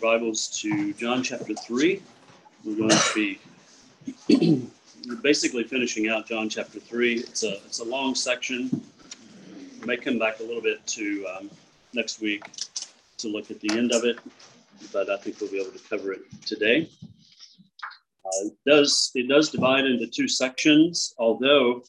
Bibles 0.00 0.48
to 0.62 0.94
John 0.94 1.22
chapter 1.22 1.54
3. 1.54 2.02
We're 2.64 2.76
going 2.76 2.90
to 2.90 3.38
be 4.28 4.68
basically 5.22 5.64
finishing 5.64 6.08
out 6.08 6.26
John 6.26 6.48
chapter 6.48 6.80
3. 6.80 7.14
It's 7.18 7.42
a, 7.42 7.56
it's 7.66 7.80
a 7.80 7.84
long 7.84 8.14
section. 8.14 8.70
We 9.80 9.86
may 9.86 9.98
come 9.98 10.18
back 10.18 10.40
a 10.40 10.42
little 10.42 10.62
bit 10.62 10.86
to 10.86 11.26
um, 11.26 11.50
next 11.92 12.20
week 12.20 12.42
to 13.18 13.28
look 13.28 13.50
at 13.50 13.60
the 13.60 13.70
end 13.72 13.92
of 13.92 14.04
it, 14.04 14.18
but 14.90 15.10
I 15.10 15.18
think 15.18 15.38
we'll 15.40 15.50
be 15.50 15.60
able 15.60 15.72
to 15.72 15.88
cover 15.88 16.12
it 16.12 16.22
today. 16.46 16.88
Uh, 18.24 18.46
it, 18.46 18.56
does, 18.66 19.10
it 19.14 19.28
does 19.28 19.50
divide 19.50 19.84
into 19.84 20.06
two 20.06 20.28
sections, 20.28 21.14
although 21.18 21.82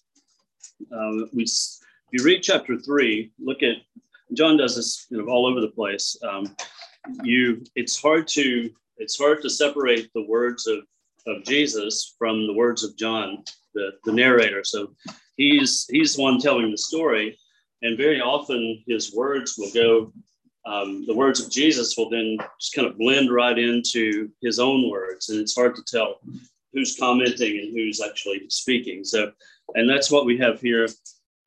uh, 0.94 1.26
we, 1.34 1.44
if 1.44 2.12
you 2.12 2.26
read 2.26 2.42
chapter 2.44 2.78
3, 2.78 3.32
look 3.40 3.64
at 3.64 3.78
John 4.34 4.58
does 4.58 4.76
this 4.76 5.08
you 5.10 5.18
know, 5.18 5.32
all 5.32 5.46
over 5.46 5.62
the 5.62 5.68
place. 5.68 6.18
Um, 6.24 6.56
you, 7.24 7.64
it's 7.76 8.02
hard 8.02 8.28
to 8.30 8.70
it's 8.98 9.18
hard 9.18 9.42
to 9.42 9.50
separate 9.50 10.12
the 10.14 10.26
words 10.28 10.68
of, 10.68 10.80
of 11.26 11.44
Jesus 11.44 12.16
from 12.20 12.46
the 12.46 12.54
words 12.54 12.84
of 12.84 12.96
John, 12.98 13.44
the, 13.74 13.92
the 14.06 14.12
narrator. 14.12 14.64
So 14.64 14.94
he's 15.38 15.88
he's 15.90 16.16
the 16.16 16.22
one 16.22 16.40
telling 16.40 16.70
the 16.70 16.78
story, 16.78 17.38
and 17.82 17.98
very 17.98 18.22
often 18.22 18.84
his 18.88 19.14
words 19.14 19.56
will 19.58 19.72
go. 19.72 20.14
Um, 20.64 21.06
the 21.08 21.16
words 21.16 21.44
of 21.44 21.52
Jesus 21.52 21.96
will 21.98 22.12
then 22.12 22.38
just 22.60 22.76
kind 22.76 22.88
of 22.88 23.00
blend 23.00 23.32
right 23.32 23.58
into 23.58 24.30
his 24.44 24.60
own 24.60 24.90
words, 24.92 25.30
and 25.30 25.40
it's 25.40 25.56
hard 25.56 25.76
to 25.76 25.84
tell 25.84 26.20
who's 26.74 26.98
commenting 26.98 27.58
and 27.58 27.74
who's 27.74 28.00
actually 28.00 28.44
speaking. 28.50 29.04
So, 29.04 29.32
and 29.74 29.90
that's 29.90 30.12
what 30.12 30.26
we 30.26 30.38
have 30.38 30.62
here 30.62 30.88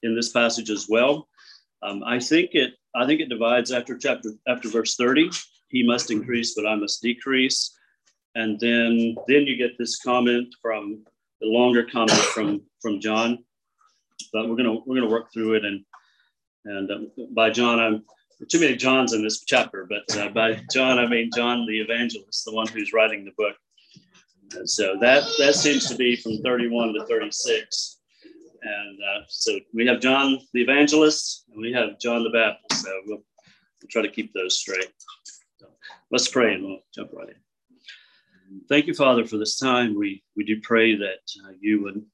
in 0.02 0.16
this 0.16 0.30
passage 0.30 0.68
as 0.68 0.88
well. 0.88 1.28
Um, 1.82 2.02
I 2.04 2.18
think 2.18 2.50
it 2.54 2.74
I 2.94 3.06
think 3.06 3.20
it 3.20 3.28
divides 3.28 3.72
after 3.72 3.96
chapter 3.98 4.30
after 4.46 4.68
verse 4.68 4.96
30. 4.96 5.30
He 5.68 5.82
must 5.82 6.10
increase, 6.10 6.54
but 6.54 6.66
I 6.66 6.74
must 6.76 7.02
decrease. 7.02 7.76
And 8.34 8.58
then 8.60 9.16
then 9.28 9.46
you 9.46 9.56
get 9.56 9.78
this 9.78 9.98
comment 10.00 10.54
from 10.62 11.04
the 11.40 11.46
longer 11.48 11.84
comment 11.84 12.18
from 12.18 12.62
from 12.80 13.00
John. 13.00 13.44
But 14.32 14.48
we're 14.48 14.56
gonna 14.56 14.74
we're 14.86 14.96
gonna 14.96 15.10
work 15.10 15.32
through 15.32 15.54
it 15.54 15.64
and 15.64 15.84
and 16.64 16.90
uh, 16.90 17.24
by 17.32 17.50
John 17.50 17.80
I'm 17.80 18.04
too 18.48 18.60
many 18.60 18.76
Johns 18.76 19.12
in 19.12 19.22
this 19.22 19.44
chapter, 19.44 19.86
but 19.88 20.16
uh, 20.16 20.28
by 20.28 20.60
John 20.72 20.98
I 20.98 21.06
mean 21.06 21.30
John 21.34 21.66
the 21.66 21.80
evangelist, 21.80 22.44
the 22.44 22.52
one 22.52 22.66
who's 22.68 22.92
writing 22.92 23.24
the 23.24 23.32
book. 23.36 23.56
And 24.56 24.68
so 24.68 24.96
that 25.00 25.24
that 25.38 25.54
seems 25.54 25.88
to 25.88 25.96
be 25.96 26.16
from 26.16 26.42
31 26.42 26.94
to 26.94 27.06
36 27.06 27.93
and 28.64 28.98
uh, 28.98 29.20
so 29.28 29.58
we 29.74 29.86
have 29.86 30.00
John 30.00 30.38
the 30.54 30.62
Evangelist 30.62 31.44
and 31.52 31.60
we 31.60 31.72
have 31.72 31.98
John 32.00 32.24
the 32.24 32.30
Baptist. 32.30 32.84
So 32.84 32.90
we'll, 33.06 33.18
we'll 33.18 33.88
try 33.90 34.02
to 34.02 34.08
keep 34.08 34.32
those 34.32 34.58
straight. 34.58 34.90
So 35.58 35.66
let's 36.10 36.28
pray 36.28 36.54
and 36.54 36.64
we'll 36.64 36.80
jump 36.94 37.10
right 37.12 37.28
in. 37.28 38.60
Thank 38.68 38.86
you, 38.86 38.94
Father, 38.94 39.26
for 39.26 39.36
this 39.36 39.58
time. 39.58 39.98
We, 39.98 40.22
we 40.36 40.44
do 40.44 40.60
pray 40.62 40.96
that 40.96 41.20
uh, 41.44 41.52
you 41.60 41.82
would 41.82 42.04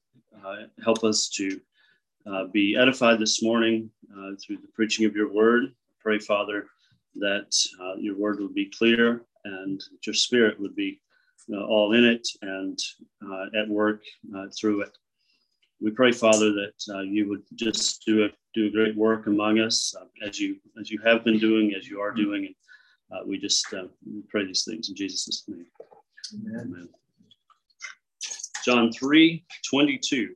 uh, 0.45 0.63
help 0.83 1.03
us 1.03 1.29
to 1.29 1.59
uh, 2.25 2.45
be 2.45 2.75
edified 2.75 3.19
this 3.19 3.41
morning 3.41 3.89
uh, 4.11 4.31
through 4.45 4.57
the 4.57 4.67
preaching 4.73 5.05
of 5.05 5.15
your 5.15 5.31
word. 5.31 5.73
Pray, 6.01 6.19
Father, 6.19 6.67
that 7.15 7.55
uh, 7.81 7.95
your 7.95 8.17
word 8.17 8.39
would 8.39 8.53
be 8.53 8.71
clear 8.77 9.21
and 9.45 9.81
your 10.05 10.13
spirit 10.13 10.59
would 10.59 10.75
be 10.75 10.99
all 11.67 11.93
in 11.93 12.05
it 12.05 12.25
and 12.43 12.79
at 13.57 13.67
work 13.67 14.03
through 14.57 14.81
it 14.81 14.97
we 15.81 15.91
pray, 15.91 16.11
Father, 16.11 16.51
that 16.51 16.93
uh, 16.93 17.01
you 17.01 17.27
would 17.27 17.41
just 17.55 18.03
do 18.05 18.25
a 18.25 18.29
do 18.53 18.67
a 18.67 18.69
great 18.69 18.95
work 18.95 19.27
among 19.27 19.59
us 19.59 19.95
uh, 19.99 20.05
as 20.25 20.39
you 20.39 20.57
as 20.79 20.91
you 20.91 20.99
have 21.03 21.23
been 21.25 21.39
doing, 21.39 21.73
as 21.75 21.87
you 21.87 21.99
are 21.99 22.11
doing, 22.11 22.45
and 22.45 22.55
uh, 23.11 23.23
we 23.25 23.39
just 23.39 23.65
uh, 23.73 23.85
we 24.05 24.21
pray 24.29 24.45
these 24.45 24.63
things 24.63 24.89
in 24.89 24.95
Jesus' 24.95 25.43
name. 25.47 25.65
Amen. 26.33 26.61
Amen. 26.61 26.89
John 28.63 28.91
3 28.91 29.43
22. 29.67 30.35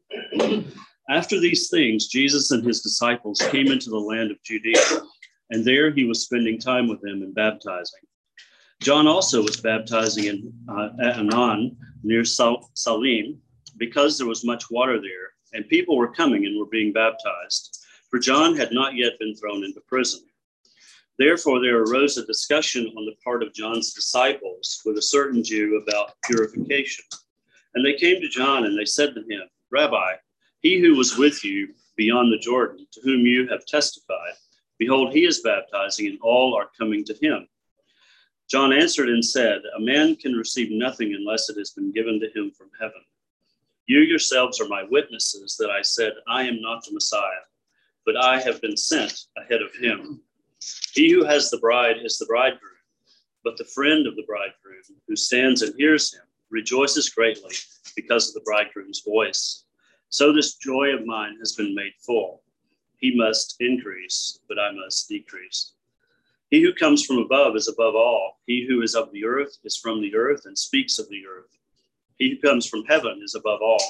After 1.09 1.39
these 1.39 1.69
things, 1.69 2.07
Jesus 2.07 2.49
and 2.49 2.65
his 2.65 2.81
disciples 2.81 3.39
came 3.51 3.67
into 3.67 3.91
the 3.91 3.97
land 3.97 4.31
of 4.31 4.41
Judea, 4.43 4.81
and 5.51 5.63
there 5.63 5.91
he 5.91 6.05
was 6.05 6.23
spending 6.23 6.59
time 6.59 6.87
with 6.87 6.99
them 7.01 7.21
and 7.21 7.35
baptizing. 7.35 8.01
John 8.81 9.05
also 9.05 9.43
was 9.43 9.61
baptizing 9.61 10.25
in 10.25 10.53
uh, 10.67 10.89
Aenon 10.99 11.75
near 12.03 12.23
Salim 12.25 13.39
because 13.77 14.17
there 14.17 14.27
was 14.27 14.43
much 14.43 14.71
water 14.71 14.99
there 14.99 15.34
and 15.53 15.67
people 15.69 15.97
were 15.97 16.11
coming 16.11 16.45
and 16.45 16.57
were 16.57 16.65
being 16.65 16.93
baptized, 16.93 17.85
for 18.09 18.19
John 18.19 18.55
had 18.55 18.71
not 18.71 18.95
yet 18.95 19.19
been 19.19 19.35
thrown 19.35 19.63
into 19.63 19.81
prison. 19.87 20.21
Therefore, 21.17 21.61
there 21.61 21.81
arose 21.81 22.17
a 22.17 22.25
discussion 22.25 22.91
on 22.97 23.05
the 23.05 23.15
part 23.23 23.41
of 23.41 23.53
John's 23.53 23.93
disciples 23.93 24.81
with 24.85 24.97
a 24.97 25.01
certain 25.01 25.43
Jew 25.43 25.81
about 25.81 26.13
purification. 26.25 27.05
And 27.73 27.85
they 27.85 27.93
came 27.93 28.21
to 28.21 28.27
John 28.29 28.65
and 28.65 28.77
they 28.77 28.85
said 28.85 29.15
to 29.15 29.21
him, 29.21 29.43
Rabbi, 29.71 30.15
he 30.59 30.79
who 30.79 30.95
was 30.95 31.17
with 31.17 31.43
you 31.43 31.69
beyond 31.95 32.33
the 32.33 32.37
Jordan, 32.37 32.85
to 32.91 33.01
whom 33.01 33.21
you 33.21 33.47
have 33.47 33.65
testified, 33.65 34.33
behold, 34.77 35.13
he 35.13 35.25
is 35.25 35.41
baptizing, 35.41 36.07
and 36.07 36.19
all 36.21 36.55
are 36.55 36.69
coming 36.77 37.05
to 37.05 37.15
him. 37.21 37.47
John 38.49 38.73
answered 38.73 39.09
and 39.09 39.23
said, 39.23 39.61
A 39.75 39.79
man 39.79 40.15
can 40.15 40.33
receive 40.33 40.69
nothing 40.71 41.13
unless 41.13 41.49
it 41.49 41.57
has 41.57 41.71
been 41.71 41.91
given 41.91 42.19
to 42.19 42.27
him 42.39 42.51
from 42.51 42.69
heaven. 42.79 43.01
You 43.87 43.99
yourselves 43.99 44.59
are 44.59 44.67
my 44.67 44.83
witnesses 44.89 45.55
that 45.59 45.69
I 45.69 45.81
said, 45.81 46.13
I 46.27 46.43
am 46.43 46.61
not 46.61 46.83
the 46.83 46.93
Messiah, 46.93 47.45
but 48.05 48.17
I 48.17 48.41
have 48.41 48.61
been 48.61 48.77
sent 48.77 49.25
ahead 49.37 49.61
of 49.61 49.75
him. 49.75 50.21
He 50.93 51.11
who 51.11 51.23
has 51.23 51.49
the 51.49 51.59
bride 51.59 51.97
is 52.03 52.17
the 52.17 52.25
bridegroom, 52.25 52.71
but 53.43 53.57
the 53.57 53.65
friend 53.65 54.07
of 54.07 54.15
the 54.15 54.25
bridegroom 54.25 54.81
who 55.07 55.15
stands 55.15 55.61
and 55.61 55.73
hears 55.77 56.13
him 56.13 56.23
rejoices 56.49 57.09
greatly 57.09 57.53
because 57.95 58.27
of 58.27 58.33
the 58.33 58.45
bridegroom's 58.45 59.01
voice. 59.01 59.65
So 60.09 60.33
this 60.33 60.55
joy 60.55 60.93
of 60.93 61.05
mine 61.05 61.37
has 61.39 61.53
been 61.53 61.75
made 61.75 61.93
full. 61.99 62.41
He 62.97 63.15
must 63.15 63.55
increase, 63.59 64.39
but 64.47 64.57
I 64.57 64.71
must 64.71 65.09
decrease. 65.09 65.73
He 66.49 66.61
who 66.63 66.73
comes 66.73 67.05
from 67.05 67.17
above 67.17 67.55
is 67.55 67.67
above 67.67 67.95
all. 67.95 68.39
He 68.47 68.65
who 68.67 68.81
is 68.81 68.95
of 68.95 69.11
the 69.11 69.25
earth 69.25 69.57
is 69.63 69.77
from 69.77 70.01
the 70.01 70.15
earth 70.15 70.45
and 70.45 70.57
speaks 70.57 70.97
of 70.97 71.09
the 71.09 71.23
earth. 71.27 71.57
He 72.17 72.29
who 72.29 72.47
comes 72.47 72.65
from 72.65 72.85
heaven 72.85 73.19
is 73.23 73.35
above 73.35 73.61
all. 73.61 73.83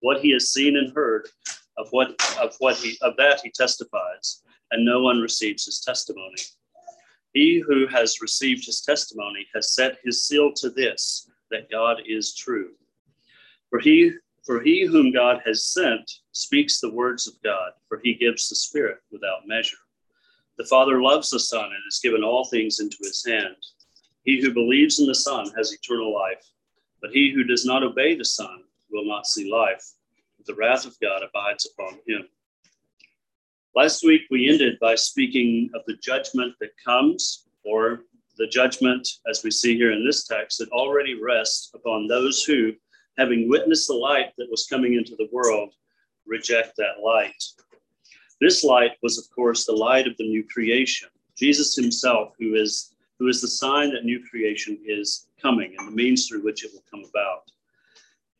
What 0.00 0.20
he 0.20 0.30
has 0.32 0.50
seen 0.50 0.76
and 0.76 0.92
heard 0.94 1.28
of 1.78 1.88
what 1.90 2.20
of 2.40 2.54
what 2.58 2.76
he 2.76 2.96
of 3.02 3.16
that 3.16 3.40
he 3.42 3.50
testifies, 3.50 4.42
and 4.70 4.84
no 4.84 5.02
one 5.02 5.20
receives 5.20 5.64
his 5.66 5.80
testimony. 5.80 6.36
He 7.32 7.62
who 7.66 7.86
has 7.88 8.22
received 8.22 8.64
his 8.64 8.80
testimony 8.80 9.46
has 9.54 9.74
set 9.74 9.98
his 10.02 10.26
seal 10.26 10.52
to 10.54 10.70
this, 10.70 11.30
that 11.50 11.70
God 11.70 12.00
is 12.06 12.34
true. 12.34 12.70
For 13.68 13.78
he 13.78 14.12
for 14.44 14.62
he 14.62 14.86
whom 14.86 15.12
God 15.12 15.42
has 15.44 15.66
sent 15.66 16.10
speaks 16.32 16.80
the 16.80 16.92
words 16.92 17.26
of 17.26 17.34
God, 17.42 17.72
for 17.88 18.00
he 18.02 18.14
gives 18.14 18.48
the 18.48 18.54
Spirit 18.54 18.98
without 19.10 19.46
measure. 19.46 19.76
The 20.56 20.64
Father 20.64 21.02
loves 21.02 21.28
the 21.28 21.40
Son 21.40 21.64
and 21.64 21.82
has 21.84 22.00
given 22.02 22.24
all 22.24 22.46
things 22.46 22.80
into 22.80 22.96
his 23.02 23.22
hand. 23.26 23.56
He 24.22 24.40
who 24.40 24.54
believes 24.54 25.00
in 25.00 25.06
the 25.06 25.14
Son 25.14 25.50
has 25.56 25.72
eternal 25.72 26.14
life 26.14 26.42
but 27.06 27.14
he 27.14 27.32
who 27.32 27.44
does 27.44 27.64
not 27.64 27.84
obey 27.84 28.16
the 28.16 28.24
Son 28.24 28.64
will 28.90 29.06
not 29.06 29.28
see 29.28 29.48
life, 29.48 29.92
but 30.36 30.44
the 30.44 30.54
wrath 30.54 30.84
of 30.84 30.98
God 31.00 31.22
abides 31.22 31.68
upon 31.72 32.00
him. 32.04 32.26
Last 33.76 34.02
week, 34.04 34.22
we 34.28 34.48
ended 34.48 34.76
by 34.80 34.96
speaking 34.96 35.70
of 35.76 35.82
the 35.86 35.96
judgment 36.02 36.54
that 36.60 36.70
comes, 36.84 37.46
or 37.64 38.00
the 38.38 38.48
judgment, 38.48 39.06
as 39.30 39.44
we 39.44 39.52
see 39.52 39.76
here 39.76 39.92
in 39.92 40.04
this 40.04 40.26
text, 40.26 40.58
that 40.58 40.68
already 40.70 41.14
rests 41.14 41.70
upon 41.74 42.08
those 42.08 42.42
who, 42.42 42.72
having 43.18 43.48
witnessed 43.48 43.86
the 43.86 43.94
light 43.94 44.32
that 44.36 44.50
was 44.50 44.66
coming 44.66 44.94
into 44.94 45.14
the 45.14 45.28
world, 45.30 45.74
reject 46.26 46.72
that 46.76 47.04
light. 47.04 47.40
This 48.40 48.64
light 48.64 48.92
was, 49.00 49.16
of 49.16 49.32
course, 49.32 49.64
the 49.64 49.72
light 49.72 50.08
of 50.08 50.16
the 50.16 50.28
new 50.28 50.44
creation. 50.44 51.08
Jesus 51.38 51.76
himself, 51.76 52.32
who 52.40 52.56
is, 52.56 52.96
who 53.20 53.28
is 53.28 53.40
the 53.40 53.46
sign 53.46 53.94
that 53.94 54.04
new 54.04 54.24
creation 54.28 54.76
is 54.84 55.25
coming 55.40 55.74
and 55.78 55.88
the 55.88 55.92
means 55.92 56.26
through 56.26 56.42
which 56.42 56.64
it 56.64 56.72
will 56.72 56.84
come 56.90 57.04
about. 57.08 57.42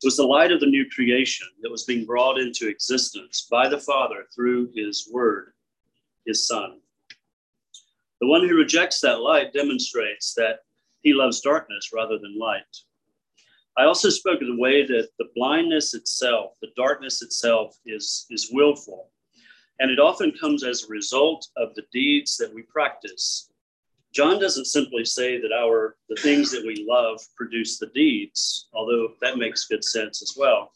It 0.02 0.06
was 0.06 0.16
the 0.16 0.26
light 0.26 0.52
of 0.52 0.60
the 0.60 0.66
new 0.66 0.88
creation 0.90 1.48
that 1.62 1.70
was 1.70 1.84
being 1.84 2.04
brought 2.04 2.38
into 2.38 2.68
existence 2.68 3.46
by 3.50 3.68
the 3.68 3.78
Father 3.78 4.26
through 4.34 4.70
his 4.74 5.08
word, 5.10 5.52
his 6.26 6.46
Son. 6.46 6.80
The 8.20 8.28
one 8.28 8.46
who 8.46 8.56
rejects 8.56 9.00
that 9.00 9.20
light 9.20 9.52
demonstrates 9.52 10.34
that 10.34 10.60
he 11.02 11.12
loves 11.12 11.40
darkness 11.40 11.90
rather 11.94 12.18
than 12.18 12.38
light. 12.38 12.64
I 13.78 13.84
also 13.84 14.08
spoke 14.08 14.40
of 14.40 14.48
the 14.48 14.60
way 14.60 14.86
that 14.86 15.08
the 15.18 15.28
blindness 15.34 15.92
itself, 15.94 16.52
the 16.62 16.72
darkness 16.76 17.20
itself, 17.20 17.76
is, 17.84 18.26
is 18.30 18.50
willful. 18.52 19.10
And 19.78 19.90
it 19.90 20.00
often 20.00 20.32
comes 20.32 20.64
as 20.64 20.84
a 20.84 20.88
result 20.88 21.46
of 21.58 21.74
the 21.74 21.84
deeds 21.92 22.36
that 22.38 22.52
we 22.52 22.62
practice 22.62 23.50
John 24.16 24.40
doesn't 24.40 24.64
simply 24.64 25.04
say 25.04 25.38
that 25.42 25.52
our 25.52 25.96
the 26.08 26.16
things 26.16 26.50
that 26.50 26.64
we 26.64 26.86
love 26.88 27.20
produce 27.36 27.78
the 27.78 27.88
deeds, 27.88 28.66
although 28.72 29.10
that 29.20 29.36
makes 29.36 29.66
good 29.66 29.84
sense 29.84 30.22
as 30.22 30.34
well, 30.38 30.72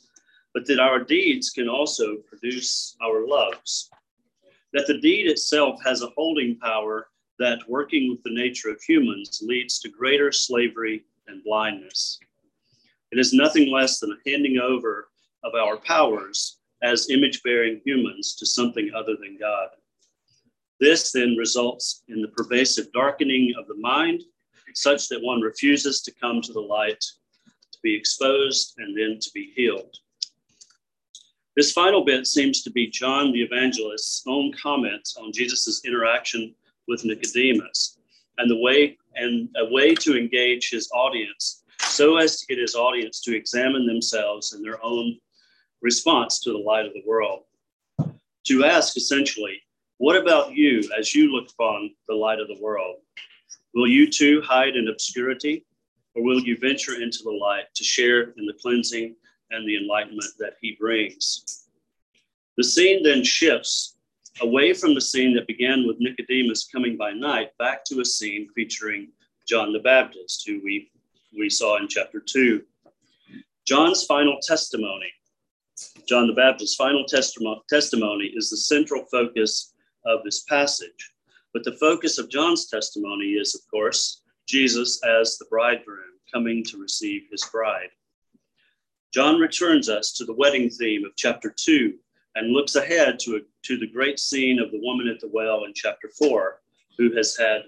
but 0.52 0.66
that 0.66 0.78
our 0.78 1.02
deeds 1.02 1.48
can 1.48 1.66
also 1.66 2.16
produce 2.28 2.98
our 3.02 3.26
loves. 3.26 3.88
That 4.74 4.86
the 4.86 5.00
deed 5.00 5.26
itself 5.26 5.82
has 5.82 6.02
a 6.02 6.10
holding 6.18 6.58
power 6.58 7.08
that 7.38 7.66
working 7.66 8.10
with 8.10 8.22
the 8.24 8.34
nature 8.34 8.68
of 8.68 8.82
humans 8.82 9.40
leads 9.42 9.78
to 9.78 9.88
greater 9.88 10.30
slavery 10.30 11.06
and 11.26 11.42
blindness. 11.42 12.20
It 13.10 13.18
is 13.18 13.32
nothing 13.32 13.72
less 13.72 14.00
than 14.00 14.12
a 14.12 14.30
handing 14.30 14.58
over 14.58 15.08
of 15.44 15.54
our 15.54 15.78
powers 15.78 16.58
as 16.82 17.08
image 17.08 17.42
bearing 17.42 17.80
humans 17.86 18.34
to 18.34 18.44
something 18.44 18.90
other 18.94 19.16
than 19.18 19.38
God. 19.38 19.70
This 20.80 21.12
then 21.12 21.36
results 21.36 22.02
in 22.08 22.22
the 22.22 22.28
pervasive 22.28 22.90
darkening 22.92 23.52
of 23.58 23.66
the 23.66 23.76
mind, 23.76 24.22
such 24.74 25.08
that 25.08 25.22
one 25.22 25.40
refuses 25.40 26.00
to 26.02 26.12
come 26.12 26.40
to 26.40 26.52
the 26.52 26.60
light, 26.60 27.00
to 27.00 27.78
be 27.82 27.94
exposed, 27.94 28.74
and 28.78 28.96
then 28.96 29.18
to 29.20 29.30
be 29.34 29.52
healed. 29.54 29.94
This 31.54 31.72
final 31.72 32.04
bit 32.04 32.26
seems 32.26 32.62
to 32.62 32.70
be 32.70 32.86
John 32.86 33.32
the 33.32 33.42
Evangelist's 33.42 34.22
own 34.26 34.52
comment 34.52 35.06
on 35.20 35.32
Jesus' 35.32 35.82
interaction 35.84 36.54
with 36.88 37.04
Nicodemus 37.04 37.98
and 38.38 38.50
the 38.50 38.56
way 38.56 38.96
and 39.16 39.48
a 39.58 39.70
way 39.70 39.94
to 39.96 40.16
engage 40.16 40.70
his 40.70 40.88
audience 40.94 41.64
so 41.80 42.16
as 42.16 42.38
to 42.38 42.46
get 42.46 42.58
his 42.58 42.74
audience 42.74 43.20
to 43.20 43.36
examine 43.36 43.86
themselves 43.86 44.52
and 44.52 44.64
their 44.64 44.82
own 44.82 45.18
response 45.82 46.40
to 46.40 46.52
the 46.52 46.58
light 46.58 46.86
of 46.86 46.92
the 46.92 47.02
world. 47.06 47.42
To 48.44 48.64
ask 48.64 48.96
essentially, 48.96 49.60
what 50.00 50.16
about 50.16 50.54
you 50.54 50.80
as 50.98 51.14
you 51.14 51.30
look 51.30 51.50
upon 51.50 51.90
the 52.08 52.14
light 52.14 52.40
of 52.40 52.48
the 52.48 52.56
world? 52.58 52.96
Will 53.74 53.86
you 53.86 54.10
too 54.10 54.40
hide 54.40 54.74
in 54.74 54.88
obscurity, 54.88 55.66
or 56.14 56.24
will 56.24 56.40
you 56.40 56.56
venture 56.56 57.02
into 57.02 57.18
the 57.22 57.30
light 57.30 57.64
to 57.74 57.84
share 57.84 58.30
in 58.38 58.46
the 58.46 58.54
cleansing 58.62 59.14
and 59.50 59.68
the 59.68 59.76
enlightenment 59.76 60.32
that 60.38 60.54
he 60.62 60.74
brings? 60.80 61.66
The 62.56 62.64
scene 62.64 63.02
then 63.02 63.22
shifts 63.22 63.98
away 64.40 64.72
from 64.72 64.94
the 64.94 65.02
scene 65.02 65.34
that 65.34 65.46
began 65.46 65.86
with 65.86 66.00
Nicodemus 66.00 66.66
coming 66.72 66.96
by 66.96 67.12
night 67.12 67.50
back 67.58 67.84
to 67.84 68.00
a 68.00 68.04
scene 68.04 68.48
featuring 68.54 69.08
John 69.46 69.70
the 69.70 69.80
Baptist, 69.80 70.44
who 70.46 70.62
we, 70.64 70.90
we 71.38 71.50
saw 71.50 71.76
in 71.76 71.88
chapter 71.88 72.20
2. 72.20 72.62
John's 73.66 74.06
final 74.06 74.38
testimony, 74.40 75.12
John 76.08 76.26
the 76.26 76.32
Baptist's 76.32 76.76
final 76.76 77.04
testimony, 77.04 77.60
testimony 77.68 78.32
is 78.34 78.48
the 78.48 78.56
central 78.56 79.04
focus 79.10 79.69
of 80.04 80.22
this 80.24 80.44
passage. 80.44 81.12
But 81.52 81.64
the 81.64 81.76
focus 81.76 82.18
of 82.18 82.30
John's 82.30 82.66
testimony 82.66 83.32
is, 83.32 83.54
of 83.54 83.62
course, 83.70 84.22
Jesus 84.46 85.02
as 85.04 85.38
the 85.38 85.46
bridegroom 85.50 86.18
coming 86.32 86.64
to 86.64 86.78
receive 86.78 87.22
his 87.30 87.44
bride. 87.44 87.90
John 89.12 89.38
returns 89.40 89.88
us 89.88 90.12
to 90.12 90.24
the 90.24 90.34
wedding 90.34 90.70
theme 90.70 91.04
of 91.04 91.16
chapter 91.16 91.50
2 91.50 91.94
and 92.36 92.52
looks 92.52 92.76
ahead 92.76 93.18
to, 93.20 93.36
a, 93.36 93.40
to 93.62 93.76
the 93.76 93.86
great 93.86 94.20
scene 94.20 94.60
of 94.60 94.70
the 94.70 94.80
woman 94.80 95.08
at 95.08 95.20
the 95.20 95.30
well 95.32 95.64
in 95.64 95.72
chapter 95.74 96.08
4, 96.16 96.60
who 96.96 97.14
has 97.16 97.36
had 97.36 97.62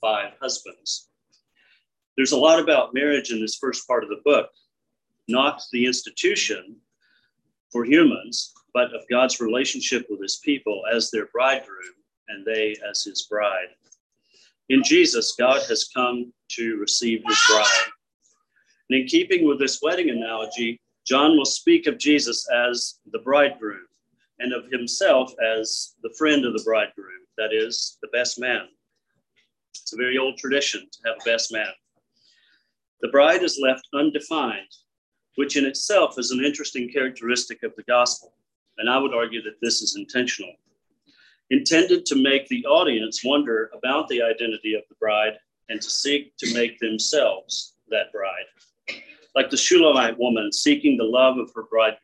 five 0.00 0.32
husbands. 0.40 1.08
There's 2.16 2.32
a 2.32 2.38
lot 2.38 2.60
about 2.60 2.94
marriage 2.94 3.30
in 3.30 3.40
this 3.40 3.56
first 3.56 3.86
part 3.86 4.02
of 4.02 4.10
the 4.10 4.20
book, 4.24 4.50
not 5.28 5.62
the 5.72 5.86
institution 5.86 6.76
for 7.70 7.84
humans, 7.84 8.54
but 8.76 8.94
of 8.94 9.08
God's 9.08 9.40
relationship 9.40 10.04
with 10.10 10.20
his 10.20 10.36
people 10.44 10.82
as 10.94 11.10
their 11.10 11.28
bridegroom 11.32 11.94
and 12.28 12.44
they 12.44 12.76
as 12.86 13.02
his 13.02 13.22
bride. 13.22 13.68
In 14.68 14.82
Jesus, 14.84 15.34
God 15.38 15.62
has 15.70 15.88
come 15.96 16.30
to 16.50 16.76
receive 16.76 17.22
his 17.26 17.40
bride. 17.48 17.88
And 18.90 19.00
in 19.00 19.06
keeping 19.06 19.48
with 19.48 19.58
this 19.58 19.80
wedding 19.80 20.10
analogy, 20.10 20.78
John 21.06 21.38
will 21.38 21.46
speak 21.46 21.86
of 21.86 21.96
Jesus 21.96 22.46
as 22.54 22.98
the 23.12 23.20
bridegroom 23.20 23.86
and 24.40 24.52
of 24.52 24.70
himself 24.70 25.32
as 25.42 25.94
the 26.02 26.14
friend 26.18 26.44
of 26.44 26.52
the 26.52 26.62
bridegroom, 26.62 27.24
that 27.38 27.54
is, 27.54 27.96
the 28.02 28.08
best 28.12 28.38
man. 28.38 28.66
It's 29.70 29.94
a 29.94 29.96
very 29.96 30.18
old 30.18 30.36
tradition 30.36 30.82
to 30.82 30.98
have 31.08 31.16
a 31.22 31.24
best 31.24 31.50
man. 31.50 31.72
The 33.00 33.08
bride 33.08 33.42
is 33.42 33.58
left 33.58 33.88
undefined, 33.94 34.68
which 35.36 35.56
in 35.56 35.64
itself 35.64 36.18
is 36.18 36.30
an 36.30 36.44
interesting 36.44 36.90
characteristic 36.92 37.62
of 37.62 37.74
the 37.76 37.84
gospel. 37.84 38.34
And 38.78 38.90
I 38.90 38.98
would 38.98 39.14
argue 39.14 39.42
that 39.42 39.60
this 39.60 39.82
is 39.82 39.96
intentional 39.96 40.52
intended 41.50 42.04
to 42.06 42.16
make 42.16 42.48
the 42.48 42.64
audience 42.66 43.22
wonder 43.24 43.70
about 43.72 44.08
the 44.08 44.22
identity 44.22 44.74
of 44.74 44.82
the 44.88 44.96
bride 44.96 45.34
and 45.68 45.80
to 45.80 45.90
seek 45.90 46.36
to 46.38 46.52
make 46.54 46.78
themselves 46.78 47.74
that 47.88 48.12
bride. 48.12 48.46
Like 49.34 49.50
the 49.50 49.56
Shulamite 49.56 50.18
woman 50.18 50.52
seeking 50.52 50.96
the 50.96 51.04
love 51.04 51.38
of 51.38 51.52
her 51.54 51.64
bridegroom 51.64 52.00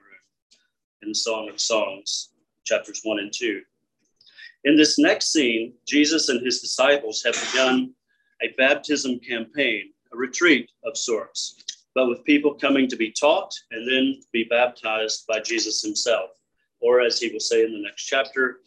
in 1.02 1.08
the 1.08 1.14
Song 1.14 1.48
of 1.48 1.60
Songs, 1.60 2.30
chapters 2.64 3.00
1 3.02 3.19
and 3.19 3.32
2. 3.32 3.62
In 4.64 4.76
this 4.76 4.98
next 4.98 5.32
scene, 5.32 5.74
Jesus 5.88 6.28
and 6.28 6.44
his 6.44 6.60
disciples 6.60 7.22
have 7.24 7.34
begun 7.50 7.92
a 8.42 8.54
baptism 8.56 9.19
campaign, 9.19 9.90
a 10.12 10.16
retreat 10.16 10.70
of 10.84 10.96
sorts, 10.96 11.56
but 11.94 12.08
with 12.08 12.24
people 12.24 12.54
coming 12.54 12.86
to 12.88 12.96
be 12.96 13.10
taught 13.10 13.52
and 13.72 13.90
then 13.90 14.20
be 14.32 14.44
baptized 14.44 15.26
by 15.26 15.40
Jesus 15.40 15.82
himself. 15.82 16.30
Or 16.82 17.00
as 17.00 17.19
he 17.19 17.32
will 17.32 17.40
say 17.40 17.64
in 17.64 17.73
the 17.73 17.81
next 17.81 18.05
chapter, 18.05 18.58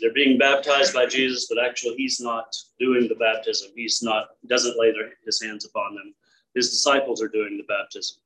they're 0.00 0.14
being 0.14 0.38
baptized 0.38 0.94
by 0.94 1.06
Jesus, 1.06 1.46
but 1.48 1.62
actually 1.62 1.94
he's 1.96 2.18
not 2.20 2.54
doing 2.80 3.06
the 3.06 3.14
baptism. 3.14 3.70
He's 3.76 4.02
not 4.02 4.28
doesn't 4.46 4.78
lay 4.78 4.92
their, 4.92 5.10
his 5.24 5.42
hands 5.42 5.66
upon 5.66 5.94
them. 5.94 6.14
His 6.54 6.70
disciples 6.70 7.22
are 7.22 7.28
doing 7.28 7.58
the 7.58 7.64
baptism. 7.64 8.18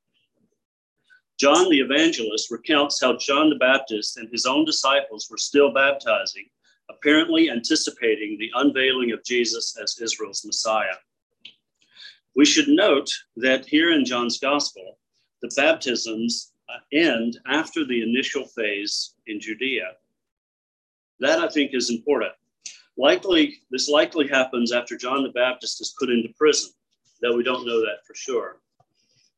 John 1.37 1.69
the 1.69 1.79
evangelist 1.79 2.51
recounts 2.51 3.01
how 3.01 3.17
John 3.17 3.49
the 3.49 3.55
Baptist 3.55 4.17
and 4.17 4.29
his 4.29 4.45
own 4.45 4.65
disciples 4.65 5.27
were 5.29 5.37
still 5.37 5.73
baptizing, 5.73 6.45
apparently 6.89 7.49
anticipating 7.49 8.37
the 8.37 8.51
unveiling 8.55 9.11
of 9.11 9.23
Jesus 9.23 9.77
as 9.81 9.99
Israel's 10.01 10.45
Messiah. 10.45 10.95
We 12.35 12.45
should 12.45 12.67
note 12.67 13.11
that 13.37 13.65
here 13.65 13.91
in 13.91 14.05
John's 14.05 14.39
gospel, 14.39 14.97
the 15.41 15.51
baptisms 15.55 16.51
end 16.93 17.39
after 17.47 17.85
the 17.85 18.01
initial 18.01 18.45
phase 18.45 19.13
in 19.27 19.39
Judea. 19.39 19.91
That 21.19 21.39
I 21.39 21.49
think 21.49 21.71
is 21.73 21.89
important. 21.89 22.33
Likely, 22.97 23.61
this 23.71 23.87
likely 23.87 24.27
happens 24.27 24.71
after 24.71 24.97
John 24.97 25.23
the 25.23 25.29
Baptist 25.29 25.81
is 25.81 25.95
put 25.97 26.09
into 26.09 26.33
prison, 26.37 26.71
though 27.21 27.35
we 27.35 27.43
don't 27.43 27.65
know 27.65 27.79
that 27.79 28.05
for 28.05 28.13
sure. 28.13 28.61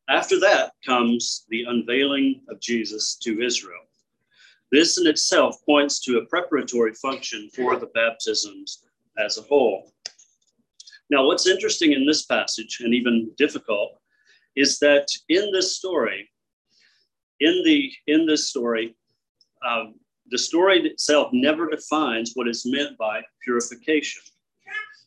After 0.10 0.40
that 0.40 0.74
comes 0.86 1.46
the 1.50 1.66
unveiling 1.68 2.42
of 2.50 2.60
Jesus 2.60 3.16
to 3.24 3.42
Israel. 3.42 3.84
This 4.72 4.98
in 4.98 5.06
itself 5.06 5.58
points 5.66 6.00
to 6.02 6.18
a 6.18 6.26
preparatory 6.26 6.94
function 6.94 7.50
for 7.54 7.78
the 7.78 7.92
baptisms 7.94 8.84
as 9.18 9.38
a 9.38 9.44
whole. 9.44 9.94
Now, 11.10 11.26
what's 11.26 11.46
interesting 11.46 11.92
in 11.92 12.06
this 12.06 12.26
passage, 12.26 12.80
and 12.80 12.94
even 12.94 13.32
difficult, 13.38 14.00
is 14.56 14.80
that 14.80 15.08
in 15.30 15.52
this 15.52 15.78
story, 15.78 16.31
in 17.42 17.64
the 17.66 17.92
in 18.08 18.26
this 18.26 18.50
story, 18.50 18.96
um, 19.68 19.96
the 20.30 20.38
story 20.38 20.80
itself 20.80 21.30
never 21.34 21.70
defines 21.70 22.32
what 22.36 22.48
is 22.48 22.66
meant 22.66 22.98
by 22.98 23.22
purification. 23.44 24.22